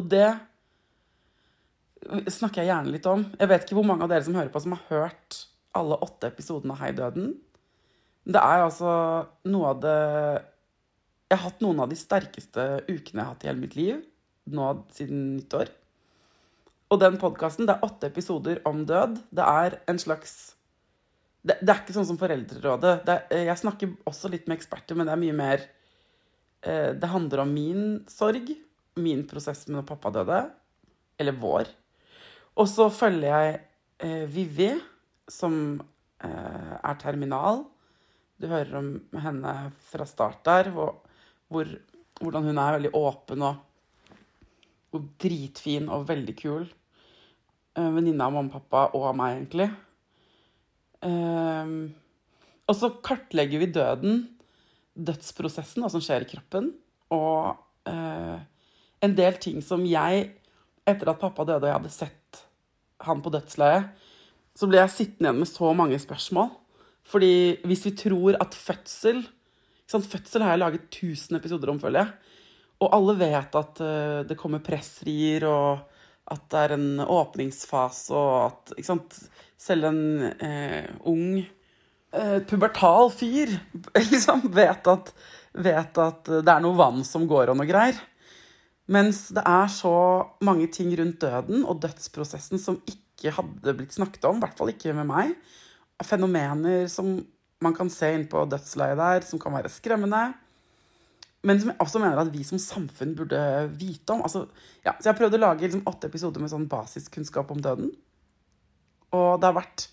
[0.00, 0.30] Og det
[2.30, 3.24] snakker jeg gjerne litt om.
[3.38, 5.38] Jeg vet ikke hvor mange av dere som hører på, som har hørt
[5.76, 7.36] alle åtte episodene av Hei døden.
[8.26, 8.90] Det er altså
[9.46, 9.98] noe av det
[11.30, 14.02] Jeg har hatt noen av de sterkeste ukene jeg har hatt i hele mitt liv
[14.46, 15.70] nå siden nyttår.
[16.94, 19.16] Og den podkasten, det er åtte episoder om død.
[19.34, 20.36] Det er en slags
[21.46, 22.92] det, det er ikke sånn som Foreldrerådet.
[23.10, 25.66] Er, jeg snakker også litt med eksperter, men det er mye mer
[26.66, 28.50] Eh, det handler om min sorg,
[28.96, 30.40] min prosess med når pappa døde.
[31.20, 31.70] Eller vår.
[32.56, 33.60] Og så følger jeg
[34.04, 34.72] eh, Vivi,
[35.30, 35.78] som
[36.24, 37.64] eh, er terminal.
[38.36, 38.90] Du hører om
[39.22, 39.52] henne
[39.88, 40.98] fra start der, hvor,
[41.48, 41.70] hvor,
[42.20, 43.62] hvordan hun er veldig åpen og,
[44.92, 46.66] og dritfin og veldig kul.
[47.76, 49.70] Eh, Venninne av mamma og pappa og av meg, egentlig.
[51.06, 51.76] Eh,
[52.66, 54.24] og så kartlegger vi døden,
[54.96, 56.72] dødsprosessen, hva som skjer i kroppen,
[57.14, 58.38] og uh,
[59.04, 60.30] en del ting som jeg,
[60.88, 62.40] etter at pappa døde og jeg hadde sett
[63.06, 63.92] han på dødsleiet,
[64.56, 66.48] så ble jeg sittende igjen med så mange spørsmål.
[67.06, 69.24] Fordi hvis vi tror at fødsel
[69.86, 72.32] Fødsel har jeg laget 1000 episoder om, føler jeg.
[72.82, 75.78] Og alle vet at uh, det kommer pressrier, og
[76.26, 79.20] at det er en åpningsfase, og at
[79.56, 81.38] selv en uh, ung,
[82.18, 83.54] uh, pubertal fyr
[84.10, 85.14] liksom vet at,
[85.54, 88.02] vet at det er noe vann som går og noe greier.
[88.92, 89.96] Mens det er så
[90.46, 94.70] mange ting rundt døden og dødsprosessen som ikke hadde blitt snakket om, i hvert fall
[94.74, 95.32] ikke med meg.
[96.04, 97.14] Fenomener som
[97.64, 100.26] man kan se inn på dødsleiet der, som kan være skremmende.
[101.46, 103.40] Men som jeg også mener at vi som samfunn burde
[103.78, 104.22] vite om.
[104.26, 104.46] Altså,
[104.84, 107.92] ja, så jeg prøvde å lage liksom, åtte episoder med sånn basiskunnskap om døden.
[109.14, 109.90] Og det har vært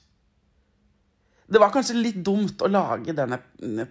[1.53, 3.37] Det var kanskje litt dumt å lage denne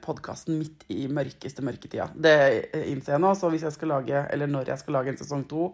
[0.03, 2.09] podkasten midt i mørkeste mørketida.
[2.17, 2.35] Det
[2.89, 3.35] innser jeg nå.
[3.39, 5.69] Så hvis jeg skal lage, eller når jeg skal lage en sesong to,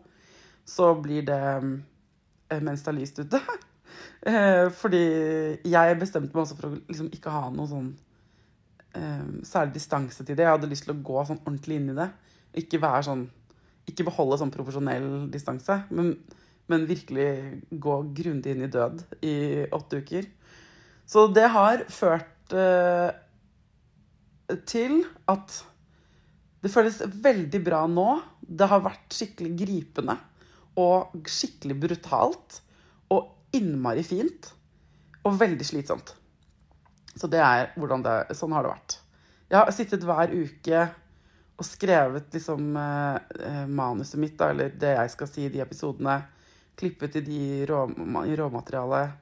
[0.68, 3.40] så blir det eh, mens det er lyst ute.
[4.26, 5.02] Eh, fordi
[5.68, 7.92] jeg bestemte meg også for å liksom ikke ha noe sånn
[8.98, 10.46] eh, særlig distanse til det.
[10.46, 12.08] Jeg hadde lyst til å gå sånn ordentlig inn i det.
[12.62, 13.28] Ikke være sånn
[13.88, 16.10] Ikke beholde sånn profesjonell distanse, men,
[16.68, 17.30] men virkelig
[17.72, 19.36] gå grundig inn i død i
[19.72, 20.28] åtte uker.
[21.08, 23.08] Så det har ført uh,
[24.68, 25.56] til at
[26.60, 28.08] det føles veldig bra nå.
[28.44, 30.18] Det har vært skikkelig gripende
[30.78, 32.60] og skikkelig brutalt.
[33.56, 34.52] Innmari fint.
[35.26, 36.14] Og veldig slitsomt.
[37.18, 38.98] Så det er hvordan det Sånn har det vært.
[39.48, 40.82] Jeg har sittet hver uke
[41.58, 46.20] og skrevet liksom eh, manuset mitt, da, eller det jeg skal si i de episodene.
[46.78, 47.80] Klippet i de rå,
[48.28, 49.16] i råmaterialet.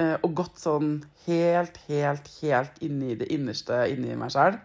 [0.00, 4.60] Eh, og gått sånn helt, helt, helt inni det innerste inni meg sjæl.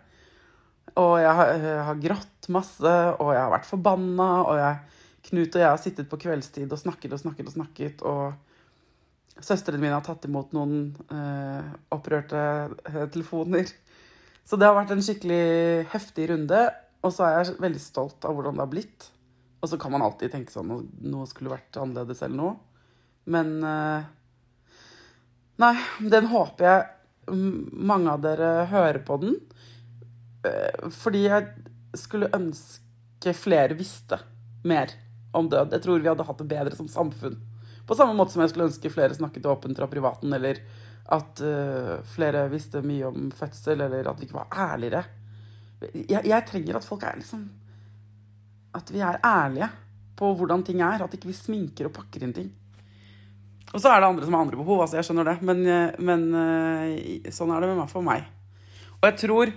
[1.02, 5.56] Og jeg har, jeg har, grått masse, og jeg har vært forbanna, og jeg, Knut
[5.58, 8.04] og jeg har sittet på kveldstid og snakket og snakket og snakket.
[8.06, 8.45] Og
[9.44, 12.42] søstrene mine har tatt imot noen eh, opprørte
[12.88, 13.72] eh, telefoner.
[14.46, 16.62] Så det har vært en skikkelig heftig runde.
[17.06, 19.10] Og så er jeg veldig stolt av hvordan det har blitt.
[19.62, 22.56] Og så kan man alltid tenke sånn at noe skulle vært annerledes eller noe.
[23.30, 24.12] Men eh,
[25.56, 25.76] Nei,
[26.12, 27.36] den håper jeg
[27.72, 29.38] mange av dere hører på den.
[30.46, 31.48] Eh, fordi jeg
[31.98, 34.20] skulle ønske flere visste
[34.68, 34.92] mer
[35.36, 35.72] om død.
[35.72, 37.40] Jeg tror vi hadde hatt det bedre som samfunn.
[37.86, 40.62] På samme måte som jeg skulle ønske flere snakket åpent fra privaten, eller
[41.14, 45.04] at uh, flere visste mye om fødsel, eller at vi ikke var ærligere.
[45.94, 47.42] Jeg, jeg, trenger at folk er liksom
[48.74, 49.68] At vi er ærlige
[50.18, 51.04] på hvordan ting er.
[51.04, 52.50] At ikke vi sminker og pakker inn ting.
[53.74, 55.36] Og så er det andre som har andre behov, altså jeg skjønner det.
[55.46, 58.26] Men, eh, men uh, sånn er det med meg for meg.
[59.02, 59.52] Og jeg tror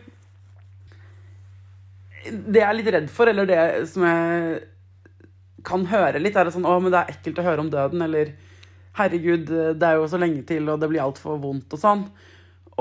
[2.29, 4.59] Det jeg er litt redd for, eller det som jeg
[5.69, 8.05] kan høre litt, er det sånn Å, men det er ekkelt å høre om døden,
[8.05, 8.35] eller
[8.99, 12.05] Herregud, det er jo så lenge til, og det blir altfor vondt, og sånn.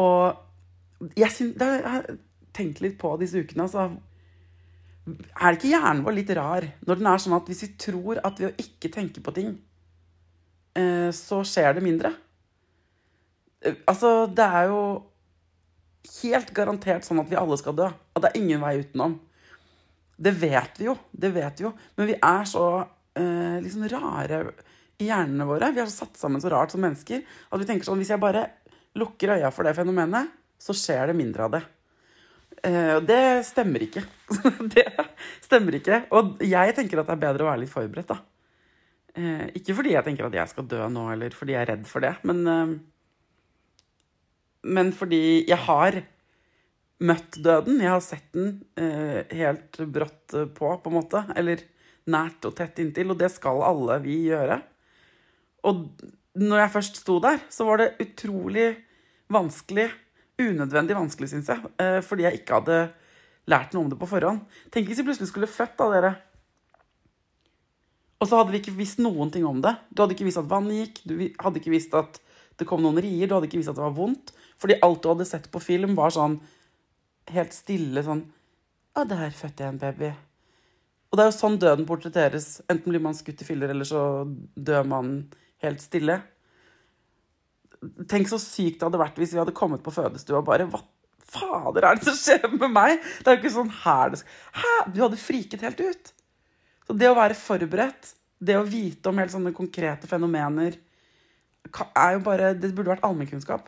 [0.01, 2.07] Og jeg, synes, jeg har
[2.57, 3.89] tenkt litt på disse ukene, altså
[5.37, 8.41] Er ikke hjernen vår litt rar når den er sånn at hvis vi tror at
[8.41, 9.53] ved å ikke tenke på ting,
[10.75, 12.11] eh, så skjer det mindre?
[13.61, 14.81] Eh, altså, det er jo
[16.23, 17.87] helt garantert sånn at vi alle skal dø.
[17.87, 19.15] At det er ingen vei utenom.
[20.17, 21.73] Det vet vi jo, det vet vi jo.
[21.97, 22.65] Men vi er så
[23.17, 24.41] eh, liksom rare
[24.97, 25.71] i hjernene våre.
[25.75, 28.21] Vi er så satt sammen så rart som mennesker at vi tenker sånn Hvis jeg
[28.21, 28.47] bare
[28.97, 31.63] lukker øya for det fenomenet, så skjer det mindre av det.
[32.65, 34.03] Eh, det stemmer ikke.
[34.73, 34.87] det
[35.45, 36.01] stemmer ikke.
[36.17, 38.21] Og jeg tenker at det er bedre å være litt forberedt, da.
[39.17, 41.87] Eh, ikke fordi jeg tenker at jeg skal dø nå, eller fordi jeg er redd
[41.89, 42.77] for det, men eh,
[44.67, 46.01] Men fordi jeg har
[47.03, 47.81] møtt døden.
[47.83, 51.23] Jeg har sett den eh, helt brått på, på en måte.
[51.37, 51.63] Eller
[52.09, 53.13] nært og tett inntil.
[53.13, 54.59] Og det skal alle vi gjøre.
[55.67, 55.87] Og
[56.37, 58.69] når jeg først sto der, så var det utrolig
[59.33, 59.89] vanskelig.
[60.37, 61.73] Unødvendig vanskelig, syns jeg.
[61.81, 62.79] Eh, fordi jeg ikke hadde
[63.49, 64.43] lært noe om det på forhånd.
[64.73, 66.13] Tenk hvis vi plutselig skulle født, da, dere.
[68.17, 69.75] Og så hadde vi ikke visst noen ting om det.
[69.93, 72.19] Du hadde ikke visst at vannet gikk, du hadde ikke visst at
[72.57, 74.33] det kom noen rier, du hadde ikke visst at det var vondt.
[74.57, 76.39] Fordi alt du hadde sett på film, var sånn
[77.35, 78.23] helt stille sånn
[78.97, 80.09] Å, der fødte jeg en baby.
[81.07, 82.47] Og det er jo sånn døden portretteres.
[82.65, 84.01] Enten blir man skutt i filler, eller så
[84.57, 85.11] dør man
[85.63, 86.17] helt stille.
[88.09, 90.81] Tenk så sykt det hadde vært hvis vi hadde kommet på fødestua og bare Hva
[91.27, 93.03] fader er det som skjer med meg?
[93.21, 94.73] Det er jo ikke sånn her det skal Hæ?
[94.95, 96.11] Du hadde friket helt ut.
[96.87, 100.77] Så det å være forberedt, det å vite om helt sånne konkrete fenomener,
[101.67, 103.67] er jo bare Det burde vært allmennkunnskap.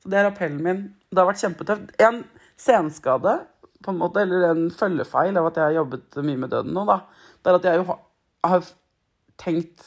[0.00, 0.82] Så det er appellen min.
[1.10, 1.92] Det har vært kjempetøft.
[2.00, 2.22] En
[2.60, 3.36] senskade,
[3.84, 6.84] på en måte, eller en følgefeil av at jeg har jobbet mye med døden nå,
[6.88, 6.98] da,
[7.40, 7.86] det er at jeg jo
[8.44, 8.66] har
[9.40, 9.86] tenkt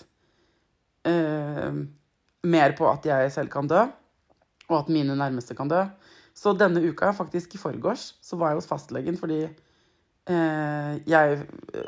[1.10, 1.76] eh,
[2.44, 3.84] mer på at jeg selv kan dø,
[4.70, 5.84] og at mine nærmeste kan dø.
[6.34, 11.44] Så denne uka, faktisk i forgårs, så var jeg hos fastlegen fordi eh, jeg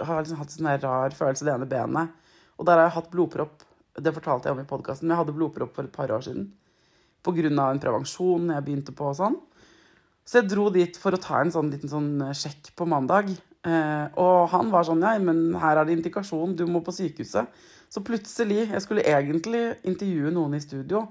[0.06, 2.14] har liksom hatt sånn rar følelse i det ene benet.
[2.60, 3.66] Og der har jeg hatt blodpropp.
[3.98, 6.52] Det fortalte jeg om i podkasten, men jeg hadde blodpropp for et par år siden.
[7.26, 7.50] Pga.
[7.50, 9.38] en prevensjon jeg begynte på og sånn.
[10.26, 13.30] Så jeg dro dit for å ta en sånn liten sånn eh, sjekk på mandag.
[13.66, 17.50] Eh, og han var sånn Ja, men her er det indikasjon, du må på sykehuset.
[17.90, 21.06] Så plutselig Jeg skulle egentlig intervjue noen i studio.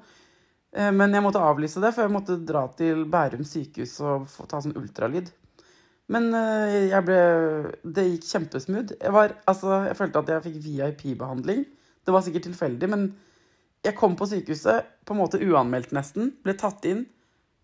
[0.75, 4.47] Eh, men jeg måtte avlyse det, for jeg måtte dra til Bærum sykehus og få
[4.51, 5.31] ta sånn ultralyd.
[6.13, 7.21] Men eh, jeg ble
[7.97, 8.97] Det gikk kjempesmooth.
[8.99, 11.65] Jeg, altså, jeg følte at jeg fikk VIP-behandling.
[12.05, 13.07] Det var sikkert tilfeldig, men
[13.85, 16.33] jeg kom på sykehuset på en måte uanmeldt nesten.
[16.45, 17.05] Ble tatt inn.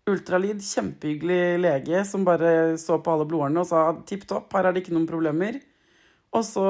[0.09, 4.73] Ultralyd, kjempehyggelig lege som bare så på alle blodårene og sa tipp topp, her er
[4.73, 5.59] det ikke noen problemer.
[6.33, 6.65] Og så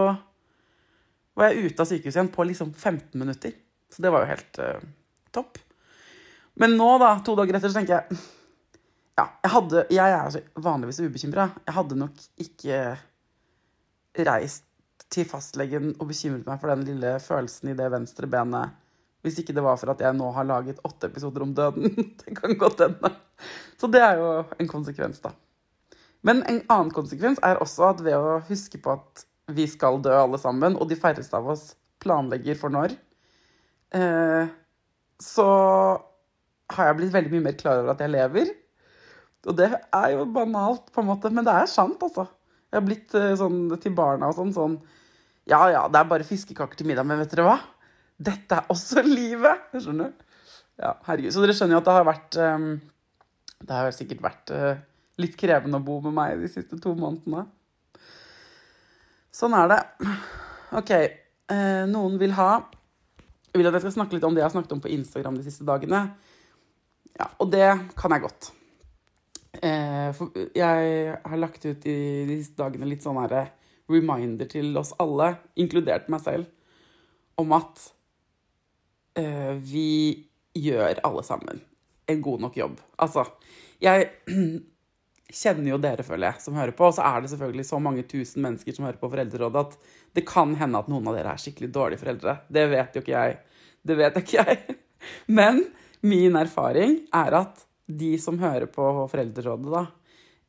[1.38, 3.56] var jeg ute av sykehuset igjen på liksom 15 minutter.
[3.92, 4.84] Så det var jo helt uh,
[5.36, 5.60] topp.
[6.60, 8.22] Men nå, da, to dager etter, så tenker jeg
[9.20, 11.50] Ja, jeg hadde Jeg er altså vanligvis ubekymra.
[11.68, 12.78] Jeg hadde nok ikke
[14.28, 14.68] reist
[15.12, 18.78] til fastlegen og bekymret meg for den lille følelsen i det venstre benet
[19.22, 21.92] hvis ikke det var for at jeg nå har laget åtte episoder om døden.
[22.22, 23.12] Det kan godt hende.
[23.78, 24.30] Så det er jo
[24.62, 25.32] en konsekvens, da.
[26.26, 30.14] Men en annen konsekvens er også at ved å huske på at vi skal dø
[30.14, 32.94] alle sammen, og de færreste av oss planlegger for når,
[33.98, 34.52] eh,
[35.22, 35.48] så
[36.72, 38.54] har jeg blitt veldig mye mer klar over at jeg lever.
[39.50, 42.28] Og det er jo banalt, på en måte, men det er sant, altså.
[42.72, 44.78] Jeg har blitt eh, sånn til barna og sånn sånn
[45.50, 47.58] Ja ja, det er bare fiskekaker til middag, men vet dere hva?
[48.22, 49.72] Dette er også livet!
[49.78, 50.28] Skjønner du?
[50.82, 51.34] Ja, herregud.
[51.34, 52.70] Så dere skjønner jo at det har vært um,
[53.62, 54.72] Det har sikkert vært uh,
[55.22, 57.46] litt krevende å bo med meg de siste to månedene.
[59.36, 59.82] Sånn er det.
[60.80, 60.94] OK.
[61.52, 62.50] Uh, noen vil ha
[63.52, 65.38] Jeg Vil at jeg skal snakke litt om det jeg har snakket om på Instagram
[65.38, 66.06] de siste dagene.
[67.20, 67.68] Ja, og det
[68.00, 68.52] kan jeg godt.
[69.62, 71.98] Uh, for jeg har lagt ut i
[72.30, 73.50] de siste dagene litt sånn herre
[73.92, 76.48] reminder til oss alle, inkludert meg selv,
[77.42, 77.90] om at
[79.18, 81.62] eh, vi gjør alle sammen
[82.12, 82.80] en god nok jobb.
[83.02, 83.26] Altså,
[83.82, 84.10] jeg
[85.42, 86.90] kjenner jo dere, føler jeg, som hører på.
[86.90, 90.26] Og så er det selvfølgelig så mange tusen mennesker som hører på Foreldrerådet, at det
[90.28, 92.38] kan hende at noen av dere er skikkelig dårlige foreldre.
[92.52, 93.40] Det vet jo ikke jeg.
[93.82, 94.78] Det vet ikke jeg.
[95.40, 95.64] Men
[96.06, 99.86] min erfaring er at de som hører på Foreldrerådet, da,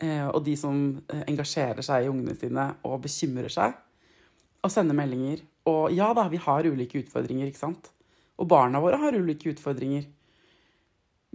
[0.03, 3.75] eh, og de som eh, engasjerer seg i ungene sine og bekymrer seg,
[4.62, 7.88] og sender meldinger Og ja da, vi har ulike utfordringer, ikke sant?
[8.40, 10.06] Og barna våre har ulike utfordringer.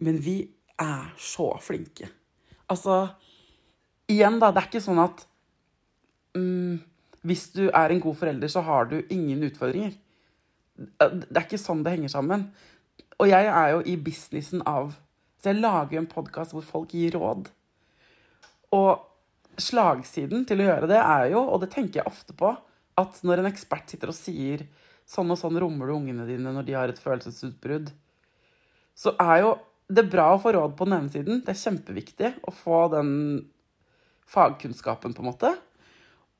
[0.03, 0.39] Men vi
[0.81, 2.09] er så flinke.
[2.71, 3.07] Altså
[4.07, 4.53] Igjen, da.
[4.55, 5.25] Det er ikke sånn at
[6.37, 6.77] mm,
[7.27, 9.97] hvis du er en god forelder, så har du ingen utfordringer.
[10.77, 12.45] Det er ikke sånn det henger sammen.
[13.17, 14.93] Og jeg er jo i businessen av
[15.37, 17.49] Så jeg lager jo en podkast hvor folk gir råd.
[18.73, 19.03] Og
[19.61, 22.49] slagsiden til å gjøre det er jo, og det tenker jeg ofte på,
[22.97, 24.63] at når en ekspert sitter og sier
[25.07, 27.91] sånn og sånn rommer du ungene dine når de har et følelsesutbrudd,
[28.97, 29.53] så er jo
[29.87, 31.41] det bra å få råd på den ene siden.
[31.45, 33.11] Det er kjempeviktig å få den
[34.27, 35.53] fagkunnskapen, på en måte.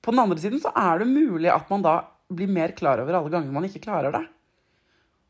[0.03, 3.15] På den andre siden så er det mulig at man da blir mer klar over
[3.15, 4.25] alle ganger man ikke klarer det.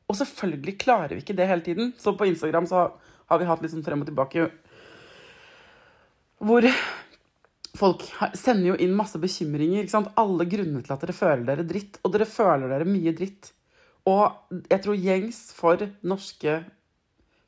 [0.08, 1.91] Og selvfølgelig klarer vi ikke det hele tiden.
[2.00, 2.88] Så på Instagram så
[3.28, 4.47] har vi hatt litt sånn frem og tilbake
[6.38, 6.65] hvor
[7.77, 8.03] folk
[8.37, 9.84] sender jo inn masse bekymringer.
[9.84, 10.11] ikke sant?
[10.19, 11.99] Alle grunner til at dere føler dere dritt.
[12.03, 13.51] Og dere føler dere mye dritt.
[14.07, 16.61] Og jeg tror gjengs for norske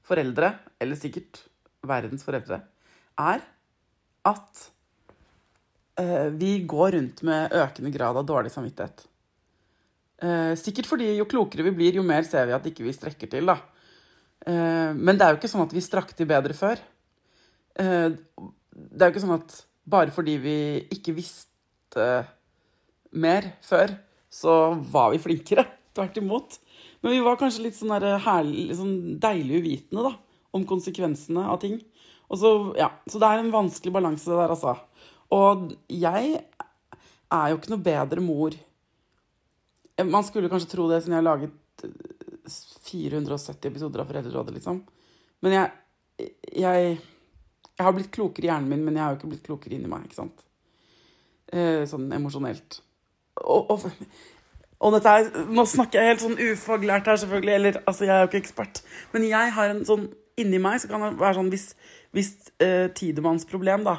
[0.09, 1.43] foreldre, eller sikkert
[1.87, 2.63] verdens foreldre,
[3.19, 3.43] er
[4.27, 4.65] at
[6.01, 9.05] uh, vi går rundt med økende grad av dårlig samvittighet.
[10.19, 13.29] Eh, sikkert fordi jo klokere vi blir, jo mer ser vi at ikke vi strekker
[13.31, 13.47] til.
[13.47, 13.55] da.
[14.45, 16.81] Eh, men det er jo ikke sånn at vi strakk til bedre før.
[17.79, 20.55] Eh, det er jo ikke sånn at bare fordi vi
[20.93, 22.07] ikke visste
[23.11, 23.95] mer før,
[24.29, 24.55] så
[24.93, 25.65] var vi flinkere.
[25.97, 26.59] Tvert imot.
[27.01, 30.13] Men vi var kanskje litt sånn herlig, sånn deilig uvitende da,
[30.55, 31.79] om konsekvensene av ting.
[32.29, 34.75] Så, ja, så det er en vanskelig balanse der, altså.
[35.33, 36.35] Og jeg
[37.29, 38.57] er jo ikke noe bedre mor.
[40.05, 41.95] Man skulle kanskje tro det, siden jeg har laget eh,
[42.89, 44.83] 470 episoder av Foreldrerådet, liksom.
[45.45, 46.29] Men jeg,
[46.61, 46.99] jeg,
[47.79, 49.87] jeg har blitt klokere i hjernen min, men jeg har jo ikke blitt klokere inni
[49.87, 50.41] meg, ikke sant.
[51.55, 52.81] Eh, sånn emosjonelt.
[53.39, 53.85] Og, og,
[54.83, 57.53] og dette er, nå snakker jeg helt sånn ufaglært her, selvfølgelig.
[57.55, 58.81] Eller, altså, jeg er jo ikke ekspert.
[59.13, 60.09] Men jeg har en sånn
[60.39, 61.65] Inni meg så kan det være sånn hvis,
[62.15, 62.29] hvis
[62.63, 63.97] eh, Tidemanns problem, da,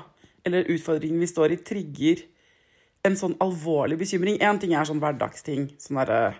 [0.48, 2.22] eller utfordringen vi står i, trigger
[3.04, 5.66] en sånn alvorlig bekymring Én ting er sånn hverdagsting.
[5.76, 6.38] Sånn derre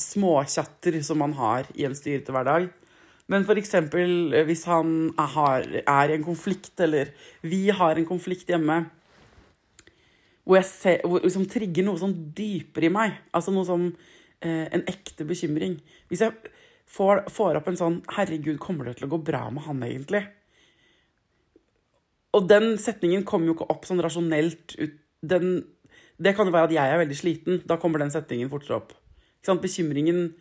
[0.00, 2.70] småtjatter som man har i en styrete hverdag.
[3.30, 7.12] Men eksempel eh, hvis han er, i en konflikt, eller
[7.46, 8.82] vi har en konflikt hjemme
[10.44, 13.12] hvor jeg ser, hvor, som trigger noe sånn dypere i meg.
[13.36, 15.76] Altså noe som eh, en ekte bekymring.
[16.10, 16.34] Hvis jeg
[16.90, 20.26] får, får, opp en sånn 'Herregud, kommer det til å gå bra med han egentlig?'
[22.34, 24.98] Og den setningen kommer jo ikke opp sånn rasjonelt ut.
[25.22, 25.64] Den,
[26.18, 27.62] det kan jo være at jeg er veldig sliten.
[27.66, 28.92] Da kommer den setningen fortere opp.
[29.42, 30.34] Bekymringen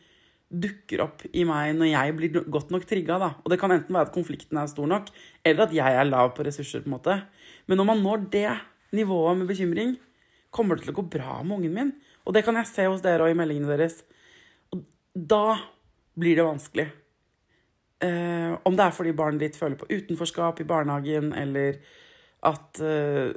[0.50, 3.20] dukker opp i meg når jeg blir godt nok trigga.
[3.43, 5.10] Og det kan enten være at konflikten er stor nok,
[5.45, 6.82] eller at jeg er lav på ressurser.
[6.82, 7.18] på en måte.
[7.68, 8.58] Men når man når det
[8.91, 9.97] nivået med bekymring,
[10.50, 11.91] kommer det til å gå bra med ungen min?
[12.26, 14.04] Og det kan jeg se hos dere og i meldingene deres.
[14.74, 14.84] Og
[15.14, 15.60] da
[16.20, 16.89] blir det vanskelig.
[18.02, 21.82] Eh, om det er fordi barnet ditt føler på utenforskap i barnehagen, eller
[22.47, 23.34] at eh,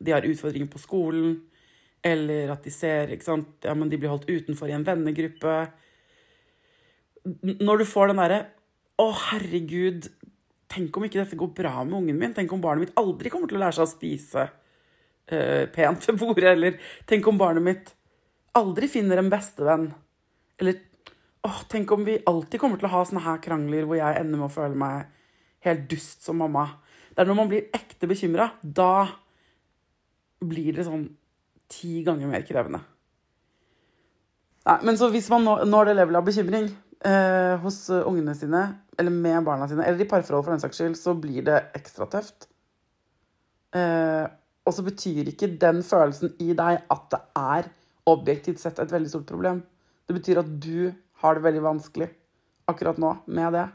[0.00, 1.36] de har utfordringer på skolen,
[2.02, 5.56] eller at de ser ikke sant, ja, men de blir holdt utenfor i en vennegruppe.
[7.42, 8.40] Når du får den derre
[8.98, 10.08] 'Å, herregud,
[10.68, 13.46] tenk om ikke dette går bra med ungen min', tenk om barnet mitt aldri kommer
[13.48, 17.92] til å lære seg å spise uh, pent ved bordet, eller tenk om barnet mitt
[18.58, 19.86] aldri finner en bestevenn,
[20.58, 20.80] eller
[21.46, 24.40] åh, tenk om vi alltid kommer til å ha sånne her krangler hvor jeg ender
[24.40, 25.06] med å føle meg
[25.66, 26.66] helt dust som mamma.
[27.14, 29.06] Det er når man blir ekte bekymra, da
[30.42, 31.06] blir det sånn
[31.70, 32.82] ti ganger mer krevende.
[34.68, 36.68] Nei, men så hvis man når det levelet av bekymring
[37.06, 38.64] eh, hos ungene sine,
[38.98, 42.08] eller med barna sine, eller i parforhold for den saks skyld, så blir det ekstra
[42.10, 42.48] tøft.
[43.76, 44.26] Eh,
[44.68, 47.68] og så betyr ikke den følelsen i deg at det er
[48.08, 49.62] objektivt sett et veldig stort problem.
[50.08, 50.90] Det betyr at du
[51.22, 52.08] har det veldig vanskelig
[52.68, 53.66] akkurat nå med det.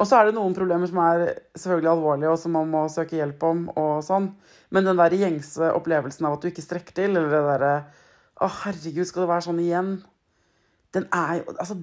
[0.00, 1.26] Og så er det noen problemer som er
[1.60, 3.66] selvfølgelig alvorlige, og som man må søke hjelp om.
[3.76, 4.30] og sånn.
[4.72, 7.74] Men den der gjengse opplevelsen av at du ikke strekker til, eller det derre
[8.40, 9.88] Å, herregud, skal det være sånn igjen?
[10.94, 11.76] Den er jo Altså,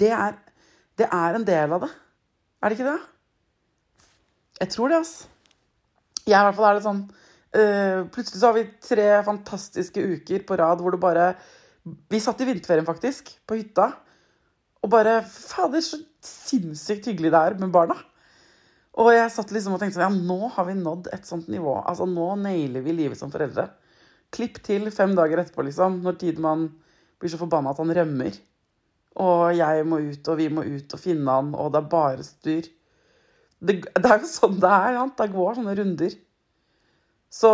[0.00, 0.36] det er,
[0.98, 1.90] det er en del av det.
[2.62, 3.00] Er det ikke det?
[4.62, 5.28] Jeg tror det, altså.
[6.22, 10.44] Jeg i hvert fall er det sånn uh, Plutselig så har vi tre fantastiske uker
[10.46, 11.32] på rad hvor det bare
[11.82, 13.88] Vi satt i vinterferien, faktisk, på hytta.
[14.82, 17.96] Og bare Fader, så sinnssykt hyggelig det er med barna.
[19.02, 21.74] Og jeg satt liksom og tenkte sånn Ja, nå har vi nådd et sånt nivå.
[21.80, 23.66] Altså, nå nailer vi livet som foreldre.
[24.32, 26.68] Klipp til fem dager etterpå, liksom, når Tidemann
[27.22, 28.36] blir så forbanna at han rømmer.
[29.22, 32.26] Og jeg må ut, og vi må ut og finne han, og det er bare
[32.26, 32.68] styr.
[33.62, 34.98] Det, det er jo sånn det er.
[34.98, 35.06] Ja.
[35.22, 36.14] Det går sånne runder.
[37.32, 37.50] Så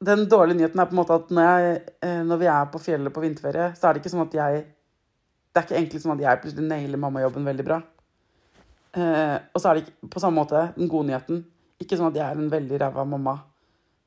[0.00, 2.80] den dårlige nyheten er på en måte at når, jeg, eh, når vi er på
[2.82, 4.62] fjellet på vinterferie, så er det ikke sånn at jeg
[5.50, 7.80] det er ikke egentlig sånn at jeg plutselig nailer mammajobben veldig bra.
[8.94, 11.40] Eh, og så er det ikke på samme måte den gode nyheten.
[11.82, 13.34] Ikke sånn at jeg er en veldig ræva mamma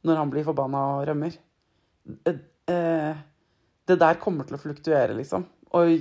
[0.08, 1.36] når han blir forbanna og rømmer.
[2.30, 2.40] Eh,
[2.72, 3.20] eh,
[3.90, 5.46] det der kommer til å fluktuere, liksom.
[5.76, 5.92] Og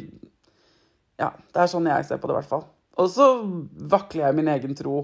[1.21, 2.65] ja, det er sånn jeg ser på det, i hvert fall.
[3.01, 3.27] Og så
[3.93, 4.97] vakler jeg min egen tro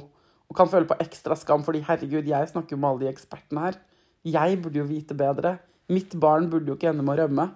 [0.49, 3.65] og kan føle på ekstra skam, fordi herregud, jeg snakker jo med alle de ekspertene
[3.67, 3.81] her.
[4.29, 5.59] Jeg burde jo vite bedre.
[5.93, 7.49] Mitt barn burde jo ikke ende med å rømme.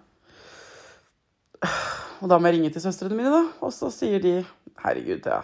[2.23, 3.43] Og da må jeg ringe til søstrene mine, da.
[3.65, 4.35] Og så sier de
[4.85, 5.41] herregud, Thea,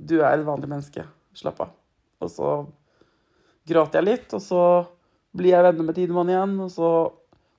[0.00, 1.04] du er et vanlig menneske.
[1.36, 1.76] Slapp av.
[2.22, 2.50] Og så
[3.68, 4.62] gråter jeg litt, og så
[5.36, 6.56] blir jeg venner med Tidemann igjen.
[6.64, 6.90] Og så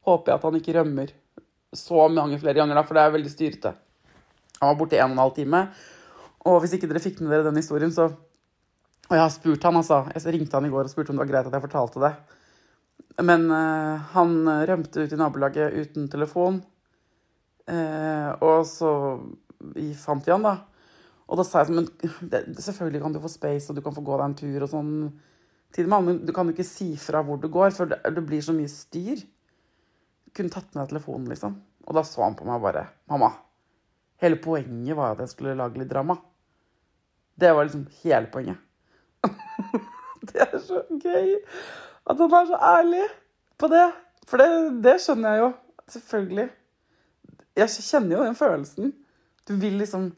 [0.10, 1.14] håper jeg at han ikke rømmer
[1.78, 3.74] så mange flere ganger, da, for det er veldig styrete.
[4.60, 5.64] Han var borte i en og en halv time.
[6.50, 8.12] Og hvis ikke dere fikk med dere den historien, så
[9.12, 9.98] Og jeg har spurt han, altså.
[10.16, 12.14] Jeg ringte han i går og spurte om det var greit at jeg fortalte det.
[13.28, 16.62] Men uh, han rømte ut i nabolaget uten telefon.
[17.68, 18.94] Uh, og så
[20.00, 20.56] fant vi han, da.
[21.28, 24.06] Og da sa jeg sånn Men selvfølgelig kan du få space, og du kan få
[24.08, 24.96] gå deg en tur og sånn.
[25.74, 28.44] Tidemann, men du kan jo ikke si fra hvor du går, for det, det blir
[28.46, 29.24] så mye styr.
[30.34, 31.58] Kunne tatt med deg telefonen, liksom.
[31.84, 33.34] Og da så han på meg bare Mamma,
[34.24, 36.18] hele poenget var at jeg skulle lage litt drama.
[37.36, 38.58] Det var liksom hele poenget.
[40.30, 41.36] det er så gøy
[42.04, 43.06] at han er så ærlig
[43.60, 43.86] på det.
[44.28, 44.50] For det,
[44.86, 45.50] det skjønner jeg jo.
[45.94, 46.48] Selvfølgelig.
[47.60, 48.94] Jeg kjenner jo den følelsen.
[49.48, 50.12] Du vil liksom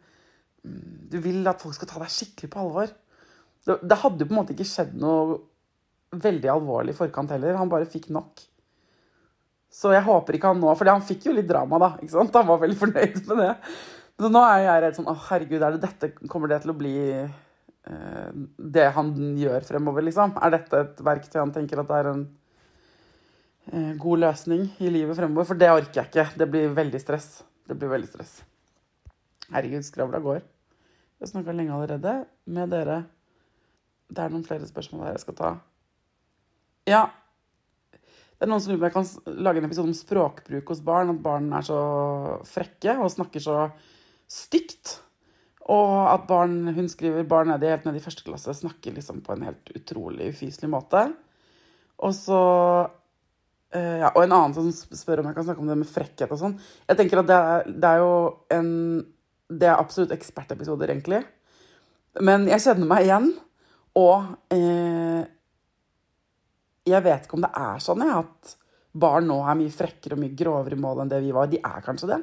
[1.11, 2.89] Du vil at folk skal ta deg skikkelig på alvor.
[3.68, 5.36] det, det hadde jo på en måte ikke skjedd noe
[6.16, 7.57] veldig alvorlig i forkant heller.
[7.59, 8.41] Han bare fikk nok.
[9.72, 11.89] Så jeg håper ikke han nå For han fikk jo litt drama, da.
[11.99, 12.36] ikke sant?
[12.38, 13.51] Han var veldig fornøyd med det.
[14.16, 16.78] Så nå er jeg redd sånn Å, herregud, er det dette, kommer det til å
[16.80, 18.30] bli uh,
[18.78, 19.11] det han
[19.41, 20.38] gjør fremover, liksom?
[20.39, 22.24] Er dette et verktøy han tenker at det er en
[23.74, 25.49] uh, god løsning i livet fremover?
[25.51, 26.28] For det orker jeg ikke.
[26.39, 27.30] Det blir veldig stress.
[27.68, 28.38] Det blir veldig stress.
[29.51, 30.39] Herregud, skravla går.
[31.16, 32.16] Jeg har snakka lenge allerede
[32.55, 33.03] med dere.
[34.07, 35.51] Det er noen flere spørsmål der jeg skal ta.
[36.89, 37.05] Ja.
[38.36, 40.84] Det er noen som lurer på om jeg kan lage en episode om språkbruk hos
[40.84, 41.14] barn.
[41.14, 41.80] At barn er så
[42.50, 43.60] frekke og snakker så
[44.32, 44.98] stygt.
[45.72, 49.34] Og at barn hun skriver barn nedi, helt nede i første klasse snakker liksom på
[49.34, 51.08] en helt utrolig ufyselig måte.
[52.04, 52.42] Og så
[53.74, 54.68] eh, ja, Og en annen som
[55.00, 56.58] spør om jeg kan snakke om det med frekkhet og sånn.
[56.90, 58.14] Jeg tenker at det er, det er jo
[58.52, 58.70] en
[59.46, 61.22] Det er absolutt ekspertepisoder, egentlig.
[62.20, 63.32] Men jeg kjenner meg igjen.
[63.96, 65.24] Og eh,
[66.86, 68.56] jeg vet ikke om det er sånn jeg, at
[68.96, 71.50] barn nå er mye frekkere og mye grovere i mål enn det vi var.
[71.52, 72.22] De er kanskje det.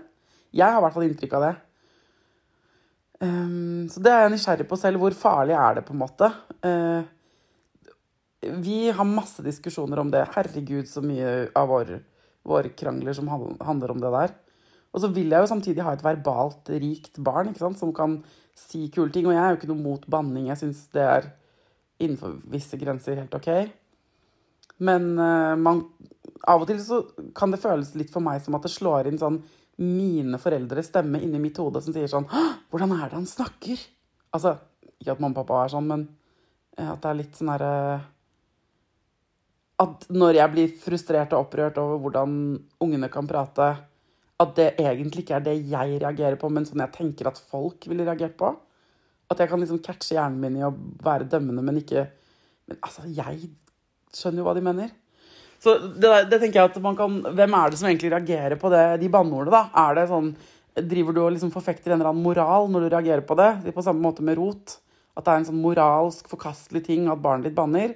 [0.53, 1.55] Jeg har i hvert fall inntrykk av det.
[3.23, 5.03] Um, så det er jeg nysgjerrig på selv.
[5.03, 6.31] Hvor farlig er det, på en måte?
[6.65, 7.03] Uh,
[8.63, 10.25] vi har masse diskusjoner om det.
[10.35, 12.01] Herregud, så mye av våre,
[12.47, 14.35] våre krangler som handler om det der.
[14.93, 17.81] Og så vil jeg jo samtidig ha et verbalt rikt barn ikke sant?
[17.81, 18.19] som kan
[18.59, 19.29] si kule ting.
[19.29, 20.51] Og jeg er jo ikke noe mot banning.
[20.51, 21.31] Jeg syns det er
[22.03, 23.49] innenfor visse grenser helt OK.
[24.83, 25.85] Men uh, man,
[26.49, 27.03] av og til så
[27.37, 29.43] kan det føles litt for meg som at det slår inn sånn
[29.83, 33.87] mine foreldres stemme inni mitt hode som sier sånn 'Hvordan er det han snakker?'
[34.33, 34.57] Altså,
[35.01, 36.09] ikke at mamma og pappa er sånn, men
[36.79, 38.01] eh, at det er litt sånn herre
[39.83, 42.35] At når jeg blir frustrert og opprørt over hvordan
[42.85, 43.71] ungene kan prate,
[44.39, 47.89] at det egentlig ikke er det jeg reagerer på, men sånn jeg tenker at folk
[47.91, 48.53] ville reagert på.
[49.33, 50.71] At jeg kan liksom catche hjernen min i å
[51.03, 52.11] være dømmende, men ikke
[52.71, 53.51] Men altså, jeg
[54.17, 54.93] skjønner jo hva de mener.
[55.63, 58.71] Så det, det, tenker jeg at man kan Hvem er det som egentlig reagerer på
[58.73, 59.61] det, de banneordene?
[59.79, 60.33] Er det sånn
[60.73, 63.51] Driver du og liksom forfekter en eller annen moral når du reagerer på det?
[63.77, 64.79] På samme måte med rot.
[65.13, 67.93] At det er en sånn moralsk forkastelig ting at barnet ditt banner?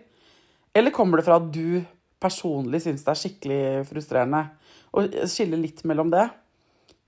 [0.76, 1.80] Eller kommer det fra at du
[2.20, 4.42] personlig syns det er skikkelig frustrerende?
[4.92, 6.26] Og skille litt mellom det.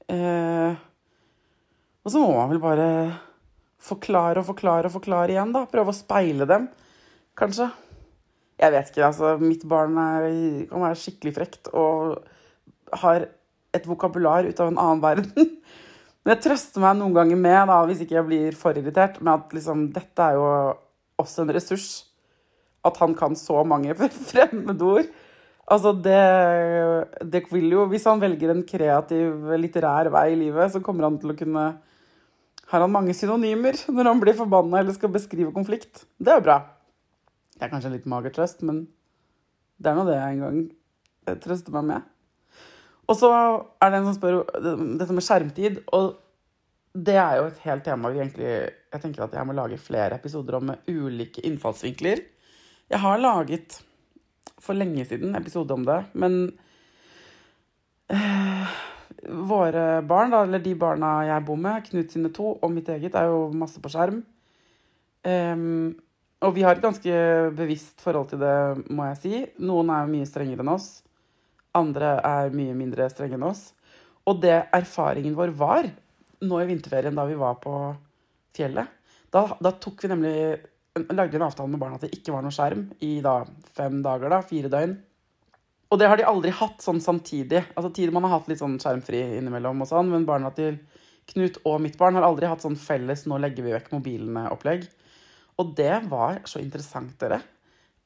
[0.09, 0.73] Eh,
[2.01, 2.89] og så må man vel bare
[3.85, 5.67] forklare og forklare og forklare igjen, da.
[5.69, 6.65] Prøve å speile dem,
[7.37, 7.69] kanskje.
[8.59, 9.37] Jeg vet ikke, altså.
[9.43, 10.27] Mitt barn er,
[10.71, 12.19] kan være skikkelig frekt og
[13.03, 13.29] har
[13.77, 15.55] et vokabular ut av en annen verden.
[16.25, 19.33] Men jeg trøster meg noen ganger med, da, hvis ikke jeg blir for irritert, med
[19.37, 20.49] at liksom, dette er jo
[21.23, 21.89] også en ressurs.
[22.87, 23.95] At han kan så mange
[24.31, 25.09] fremmedord.
[25.69, 26.21] Altså, det,
[27.29, 31.19] det vil jo Hvis han velger en kreativ, litterær vei i livet, så kommer han
[31.21, 31.65] til å kunne
[32.71, 36.07] Har han mange synonymer når han blir forbanna eller skal beskrive konflikt?
[36.17, 36.59] Det er jo bra.
[37.59, 38.85] Det er kanskje en litt mager trøst, men
[39.79, 42.07] det er nå det jeg en gang trøster meg med.
[43.09, 43.29] Og så
[43.81, 44.41] er det en som spør
[45.01, 45.83] dette med skjermtid.
[45.97, 46.13] Og
[46.95, 50.17] det er jo et helt tema vi egentlig Jeg tenker at jeg må lage flere
[50.17, 52.23] episoder om med ulike innfallsvinkler.
[52.89, 53.81] Jeg har laget
[54.59, 56.51] for lenge siden episode om det, men
[58.11, 58.71] øh,
[59.49, 63.15] våre barn, da, eller de barna jeg bor med, Knut sine to og mitt eget,
[63.15, 64.23] er jo masse på skjerm.
[65.29, 65.93] Um,
[66.45, 67.15] og vi har et ganske
[67.59, 68.57] bevisst forhold til det,
[68.95, 69.41] må jeg si.
[69.65, 70.91] Noen er mye strengere enn oss.
[71.79, 73.73] Andre er mye mindre strenge enn oss.
[74.29, 75.89] Og det erfaringen vår var
[76.45, 77.75] nå i vinterferien da vi var på
[78.55, 78.95] fjellet,
[79.35, 80.37] da, da tok vi nemlig
[81.13, 83.43] lagde en avtale med barna at det ikke var noe skjerm i da
[83.77, 84.95] fem dager, da, fire døgn.
[85.89, 87.63] Og det har de aldri hatt sånn samtidig.
[87.75, 90.81] Altså Tider man har hatt litt sånn skjermfri innimellom, og sånn, men barna til
[91.29, 94.87] Knut og mitt barn har aldri hatt sånn felles 'nå legger vi vekk mobilene'-opplegg.
[95.59, 97.41] Og det var så interessant, dere,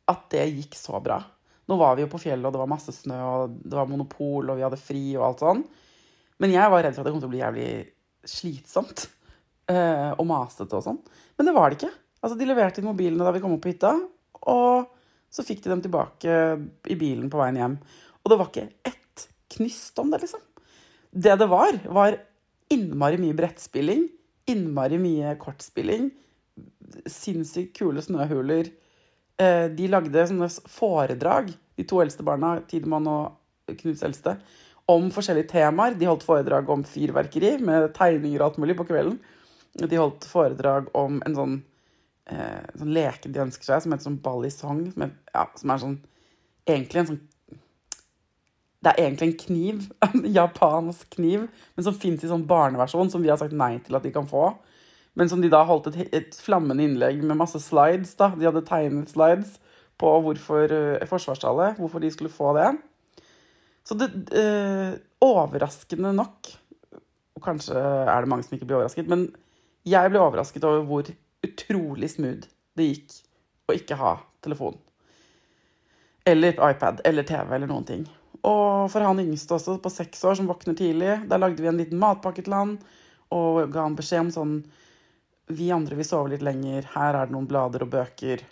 [0.09, 1.21] at det gikk så bra.
[1.69, 4.51] Nå var vi jo på fjellet, og det var masse snø, og det var monopol,
[4.51, 5.65] og vi hadde fri og alt sånn.
[6.43, 7.69] Men jeg var redd for at det kom til å bli jævlig
[8.33, 9.05] slitsomt
[9.71, 10.99] eh, og masete og sånn.
[11.39, 11.93] Men det var det ikke.
[12.23, 13.95] Altså, De leverte inn mobilene da vi kom opp på hytta,
[14.51, 14.91] og
[15.33, 16.41] så fikk de dem tilbake
[16.91, 17.77] i bilen på veien hjem.
[18.23, 20.43] Og det var ikke ett knyst om det, liksom.
[21.13, 22.19] Det det var, var
[22.73, 24.07] innmari mye brettspilling,
[24.49, 26.11] innmari mye kortspilling,
[27.11, 28.71] sinnssykt kule snøhuler.
[29.41, 34.37] Eh, de lagde sånne foredrag, de to eldste barna, Tidemann og Knuts eldste,
[34.91, 35.97] om forskjellige temaer.
[35.99, 39.19] De holdt foredrag om fyrverkeri med tegninger og alt mulig på kvelden.
[39.81, 41.59] De holdt foredrag om en sånn,
[42.27, 44.85] eh, sånn leke de ønsker seg, som heter sånn ballisong.
[44.85, 44.93] song.
[44.93, 46.01] Som er, ja, som er sånn
[46.65, 47.21] Egentlig en sånn
[48.85, 49.93] Det er egentlig en kniv.
[50.03, 53.95] En japansk kniv, men som fins i sånn barneversjon, som vi har sagt nei til
[53.95, 54.57] at de kan få.
[55.19, 58.15] Men som de da holdt et, et flammende innlegg med masse slides.
[58.17, 58.31] da.
[58.37, 59.59] De hadde tegnet slides
[60.01, 62.71] på hvorfor uh, forsvarstallet, hvorfor de skulle få det.
[63.85, 66.49] Så det uh, Overraskende nok,
[67.37, 69.29] og kanskje er det mange som ikke blir overrasket, men
[69.87, 71.11] jeg ble overrasket over hvor
[71.47, 72.49] utrolig smooth
[72.79, 73.15] det gikk
[73.71, 74.75] å ikke ha telefon.
[76.27, 78.03] Eller iPad eller TV eller noen ting.
[78.43, 81.79] Og for han yngste også, på seks år, som våkner tidlig, der lagde vi en
[81.79, 82.77] liten matpakke til han
[83.33, 84.57] og ga han beskjed om sånn
[85.57, 86.87] Vi andre vil sove litt lenger.
[86.95, 88.45] Her er det noen blader og bøker.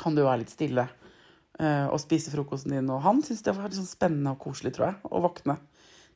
[0.00, 2.90] Kan du være litt stille uh, og spise frokosten din?
[2.92, 5.58] Og han syntes det var litt sånn spennende og koselig, tror jeg, å våkne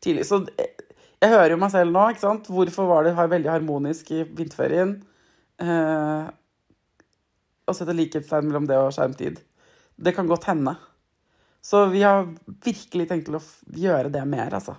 [0.05, 0.27] tidlig.
[0.29, 0.71] Så jeg,
[1.23, 2.49] jeg hører jo meg selv nå, ikke sant.
[2.53, 4.97] Hvorfor var det veldig harmonisk i vinterferien?
[5.63, 6.29] Uh,
[7.65, 9.39] å sette likhetstegn mellom det og skjermtid.
[9.97, 10.75] Det kan godt hende.
[11.65, 13.45] Så vi har virkelig tenkt til å
[13.81, 14.77] gjøre det mer, altså.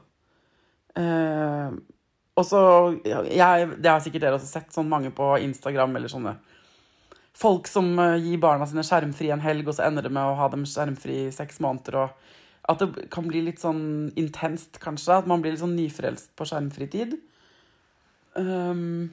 [0.95, 1.73] Uh,
[2.35, 2.59] og så
[3.05, 6.35] jeg, Det har sikkert dere også sett, sånn mange på Instagram eller sånne
[7.35, 10.37] folk som uh, gir barna sine skjermfri en helg, og så ender det med å
[10.39, 11.97] ha dem skjermfri i seks måneder.
[12.05, 15.19] og At det kan bli litt sånn intenst, kanskje.
[15.19, 17.17] At man blir litt sånn nyfrelst på skjermfri tid.
[18.39, 19.11] Um,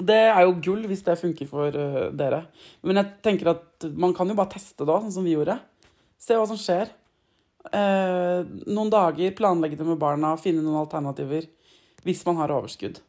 [0.00, 2.46] det er jo gull hvis det funker for uh, dere.
[2.80, 5.58] Men jeg tenker at man kan jo bare teste òg, sånn som vi gjorde.
[6.20, 6.92] Se hva som skjer.
[7.68, 8.40] Uh,
[8.72, 11.44] noen dager, planlegge det med barna, finne noen alternativer
[12.04, 13.00] hvis man har overskudd.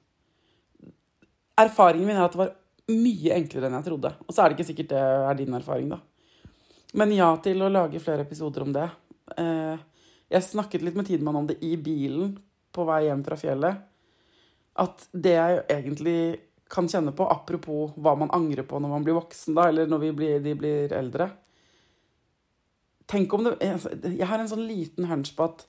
[1.61, 2.55] Erfaringen min er at det var
[2.91, 4.13] mye enklere enn jeg trodde.
[4.25, 6.01] Og så er det ikke sikkert det er din erfaring, da.
[6.99, 8.87] Men ja til å lage flere episoder om det.
[9.39, 9.83] Eh,
[10.31, 12.33] jeg snakket litt med Tidemann om det i bilen
[12.71, 13.85] på vei hjem fra fjellet.
[14.81, 16.19] At det jeg egentlig
[16.71, 20.11] kan kjenne på, apropos hva man angrer på når man blir voksen, da, eller når
[20.15, 21.31] blir, de blir eldre,
[23.11, 25.65] Tenk om det Jeg har en sånn liten hunch på at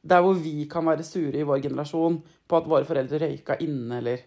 [0.00, 4.00] der hvor vi kan være sure i vår generasjon på at våre foreldre røyka inne
[4.00, 4.26] eller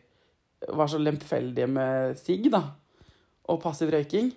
[0.77, 2.61] var så lemfeldige med sigg da,
[3.51, 4.29] og passiv røyking,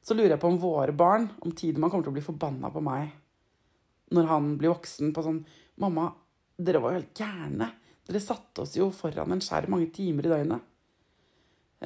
[0.00, 2.82] så lurer jeg på om våre barn, om Tidemann kommer til å bli forbanna på
[2.84, 3.10] meg
[4.14, 5.40] når han blir voksen på sånn
[5.76, 6.06] 'Mamma,
[6.56, 7.66] dere var jo helt gærne.
[8.06, 10.72] Dere satte oss jo foran en skjerm mange timer i døgnet.'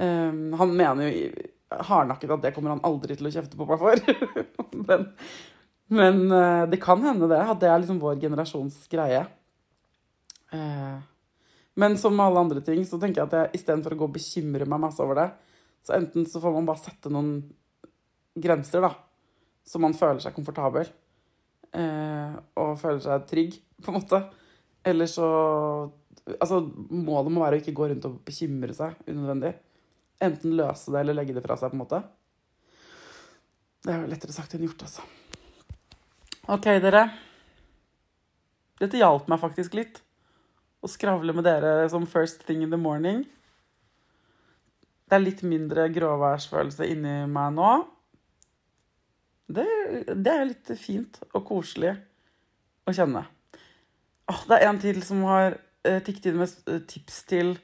[0.00, 1.30] Um, han mener jo
[1.70, 3.96] hardnakket at det kommer han aldri til å kjefte på meg for.
[4.88, 5.08] Men
[5.90, 9.24] men uh, det kan hende det, at det er liksom vår generasjons greie.
[10.54, 10.98] Uh,
[11.80, 14.68] men som med alle andre ting så tenker jeg at istedenfor å gå og bekymre
[14.68, 15.28] meg masse over det,
[15.86, 17.38] så enten så får man bare sette noen
[18.38, 18.92] grenser, da,
[19.66, 20.86] så man føler seg komfortabel
[21.74, 24.22] uh, og føler seg trygg, på en måte.
[24.86, 25.26] Eller så
[26.30, 26.60] Altså,
[26.92, 29.50] målet må være å ikke gå rundt og bekymre seg unødvendig.
[30.22, 32.00] Enten løse det eller legge det fra seg, på en måte.
[33.82, 35.06] Det er jo lettere sagt enn gjort, altså.
[36.48, 37.02] OK, dere.
[38.80, 40.00] Dette hjalp meg faktisk litt.
[40.80, 43.26] Å skravle med dere som first thing in the morning.
[45.04, 47.70] Det er litt mindre gråværsfølelse inni meg nå.
[49.50, 49.66] Det,
[50.14, 51.92] det, er litt fint og koselig
[52.88, 53.26] å kjenne.
[54.30, 57.56] Åh, det er en til som har eh, tikket inn med eh, tips til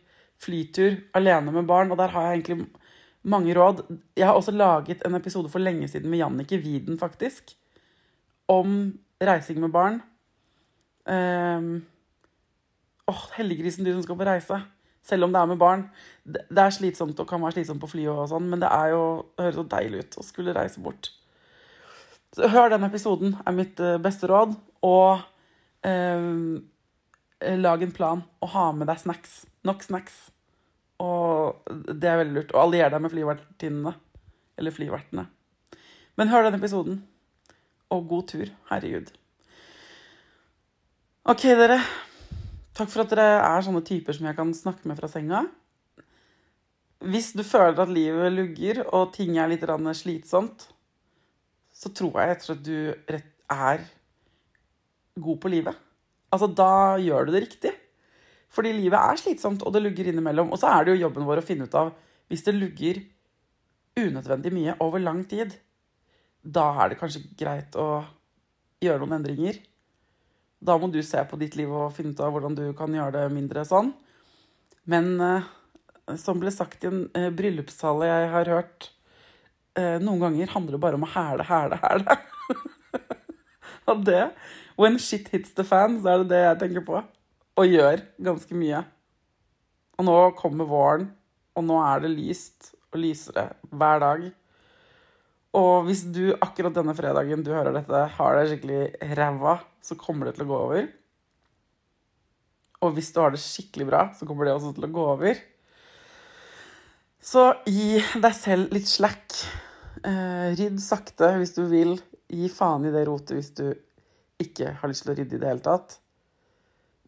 [0.43, 2.67] flytur alene med barn, og der har jeg egentlig
[3.25, 3.87] mange råd.
[4.19, 7.55] Jeg har også laget en episode for lenge siden med Jannicke Widen, faktisk
[8.51, 8.73] om
[9.23, 10.01] reising med barn.
[11.07, 11.87] Um,
[13.07, 14.61] åh, heldiggrisen du som skal på reise.
[15.07, 15.87] Selv om det er med barn.
[16.25, 18.95] Det, det er slitsomt og kan være slitsomt på fly, og sånn, men det, er
[18.95, 19.05] jo,
[19.37, 21.13] det høres så deilig ut å skulle reise bort.
[22.37, 24.57] Så hør den episoden, er mitt uh, beste råd.
[24.87, 25.23] Og
[25.87, 26.65] um,
[27.63, 29.45] lag en plan, og ha med deg snacks.
[29.67, 30.27] Nok snacks.
[31.03, 32.55] Og det er veldig lurt.
[32.55, 33.95] Og allier deg med flyvertinnene.
[34.57, 35.27] Eller flyvertene.
[36.17, 37.03] Men hør den episoden
[37.93, 38.51] og god tur.
[38.71, 39.13] Herregud.
[41.27, 41.79] OK, dere.
[42.77, 45.47] Takk for at dere er sånne typer som jeg kan snakke med fra senga.
[47.07, 49.65] Hvis du føler at livet lugger og ting er litt
[49.97, 50.69] slitsomt,
[51.73, 52.79] så tror jeg rett og du
[53.53, 53.83] er
[55.17, 55.77] god på livet.
[56.33, 57.73] Altså, da gjør du det riktig.
[58.49, 60.51] Fordi livet er slitsomt, og det lugger innimellom.
[60.53, 61.93] Og så er det jo jobben vår å finne ut av
[62.31, 63.03] hvis det lugger
[63.97, 65.55] unødvendig mye over lang tid
[66.47, 68.05] da er det kanskje greit å
[68.83, 69.59] gjøre noen endringer.
[70.63, 73.19] Da må du se på ditt liv og finne ut av hvordan du kan gjøre
[73.19, 73.93] det mindre sånn.
[74.87, 75.49] Men eh,
[76.21, 78.91] som ble sagt i en eh, bryllupstale jeg har hørt,
[79.79, 82.19] eh, noen ganger handler det bare om å hæle, hæle, hæle.
[83.91, 84.23] og det
[84.77, 87.01] When shit hits the fan, så er det det jeg tenker på.
[87.57, 88.83] Og gjør ganske mye.
[89.97, 91.07] Og nå kommer våren,
[91.57, 94.27] og nå er det lyst og lysere hver dag.
[95.57, 100.29] Og hvis du akkurat denne fredagen du hører dette, har det skikkelig ræva, så kommer
[100.29, 100.89] det til å gå over.
[102.85, 105.41] Og hvis du har det skikkelig bra, så kommer det også til å gå over.
[107.25, 109.39] Så gi deg selv litt slack.
[110.05, 111.97] Eh, rydd sakte hvis du vil.
[112.29, 113.67] Gi faen i det rotet hvis du
[114.43, 115.97] ikke har lyst til å rydde i det hele tatt.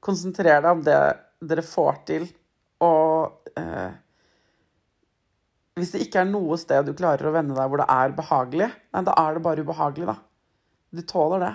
[0.02, 0.98] Konsentrer deg om det
[1.50, 2.24] dere får til,
[2.82, 3.90] og eh,
[5.80, 8.68] hvis det ikke er noe sted du klarer å vende deg hvor det er behagelig,
[8.94, 10.16] nei, da er det bare ubehagelig, da.
[10.94, 11.54] Du tåler det.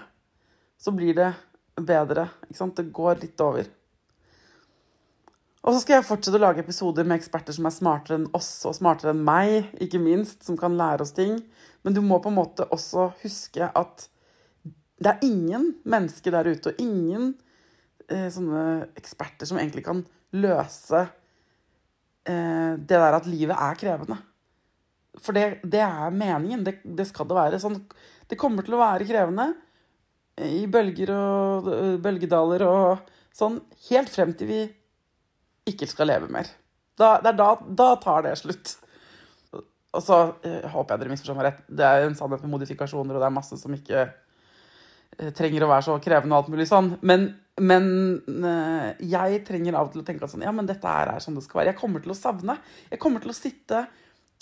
[0.81, 1.31] Så blir det
[1.79, 2.27] bedre.
[2.47, 2.77] Ikke sant?
[2.77, 3.69] Det går litt over.
[5.63, 8.51] Og så skal jeg fortsette å lage episoder med eksperter som er smartere enn oss
[8.67, 11.37] og smartere enn meg, ikke minst, som kan lære oss ting.
[11.87, 14.07] Men du må på en måte også huske at
[15.03, 17.31] det er ingen mennesker der ute, og ingen
[18.09, 20.03] eh, sånne eksperter som egentlig kan
[20.35, 21.05] løse
[22.23, 24.15] det der at livet er krevende.
[25.19, 26.63] For det, det er meningen.
[26.65, 27.59] Det, det, skal det være.
[27.61, 27.75] Sånn,
[28.31, 29.49] det kommer til å være krevende
[30.41, 31.67] i bølger og
[32.01, 33.59] bølgedaler og sånn,
[33.89, 34.61] helt frem til vi
[35.69, 36.49] ikke skal leve mer.
[36.99, 38.75] Da, da, da tar det slutt.
[39.93, 41.63] Og så eh, håper jeg dere misforstår meg rett.
[41.69, 44.13] Det er en sannhet med modifikasjoner, og det er masse som ikke eh,
[45.37, 46.93] trenger å være så krevende og alt mulig sånn.
[47.05, 47.27] Men,
[47.61, 47.87] men
[48.49, 51.37] eh, jeg trenger av og til å tenke at sånn, ja, men dette er sånn
[51.39, 51.73] det skal være.
[51.73, 52.57] Jeg kommer til å savne.
[52.91, 53.85] Jeg kommer til å sitte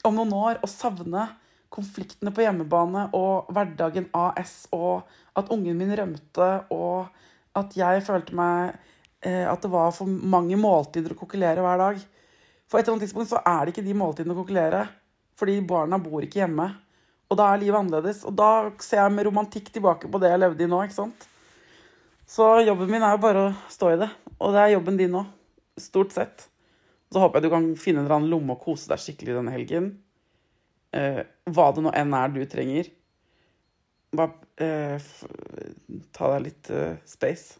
[0.07, 1.27] om noen år og savne
[1.71, 5.05] konfliktene på hjemmebane og hverdagen AS og
[5.39, 7.11] at ungen min rømte og
[7.55, 8.79] at jeg følte meg
[9.21, 11.99] Eh, at det var for mange måltider å kokkelere hver dag.
[12.69, 14.85] For et eller annet tidspunkt så er det ikke de måltidene å kokkelere.
[15.37, 16.71] Fordi barna bor ikke hjemme.
[17.31, 18.25] Og da er livet annerledes.
[18.27, 20.81] Og da ser jeg med romantikk tilbake på det jeg levde i nå.
[20.83, 21.27] ikke sant?
[22.27, 24.09] Så jobben min er jo bare å stå i det.
[24.39, 25.31] Og det er jobben din òg.
[25.79, 26.47] Stort sett.
[27.11, 29.93] Så håper jeg du kan finne en lomme og kose deg skikkelig denne helgen.
[30.95, 32.91] Eh, hva det nå enn er du trenger.
[34.15, 35.11] Bare eh,
[36.15, 37.59] ta deg litt eh, space.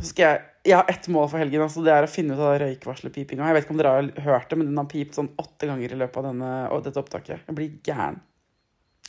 [0.00, 1.62] Skal jeg, jeg har ett mål for helgen.
[1.64, 3.48] Altså det er å finne ut av røykvarselpipinga.
[3.50, 5.92] Jeg vet ikke om dere har hørt det, men den har pipt sånn åtte ganger
[5.92, 6.52] i løpet av denne,
[6.86, 7.46] dette opptaket.
[7.48, 8.20] Jeg blir gæren.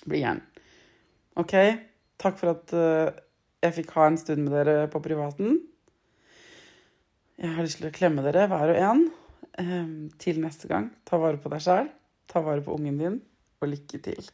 [0.02, 0.44] Jeg blir gæren.
[1.42, 1.56] OK.
[2.24, 3.10] Takk for at uh,
[3.64, 5.60] jeg fikk ha en stund med dere på privaten.
[7.40, 9.04] Jeg har lyst til å klemme dere, hver og en.
[9.60, 11.92] Um, til neste gang, ta vare på deg sjæl.
[12.30, 13.20] Ta vare på ungen din,
[13.62, 14.34] og lykke til.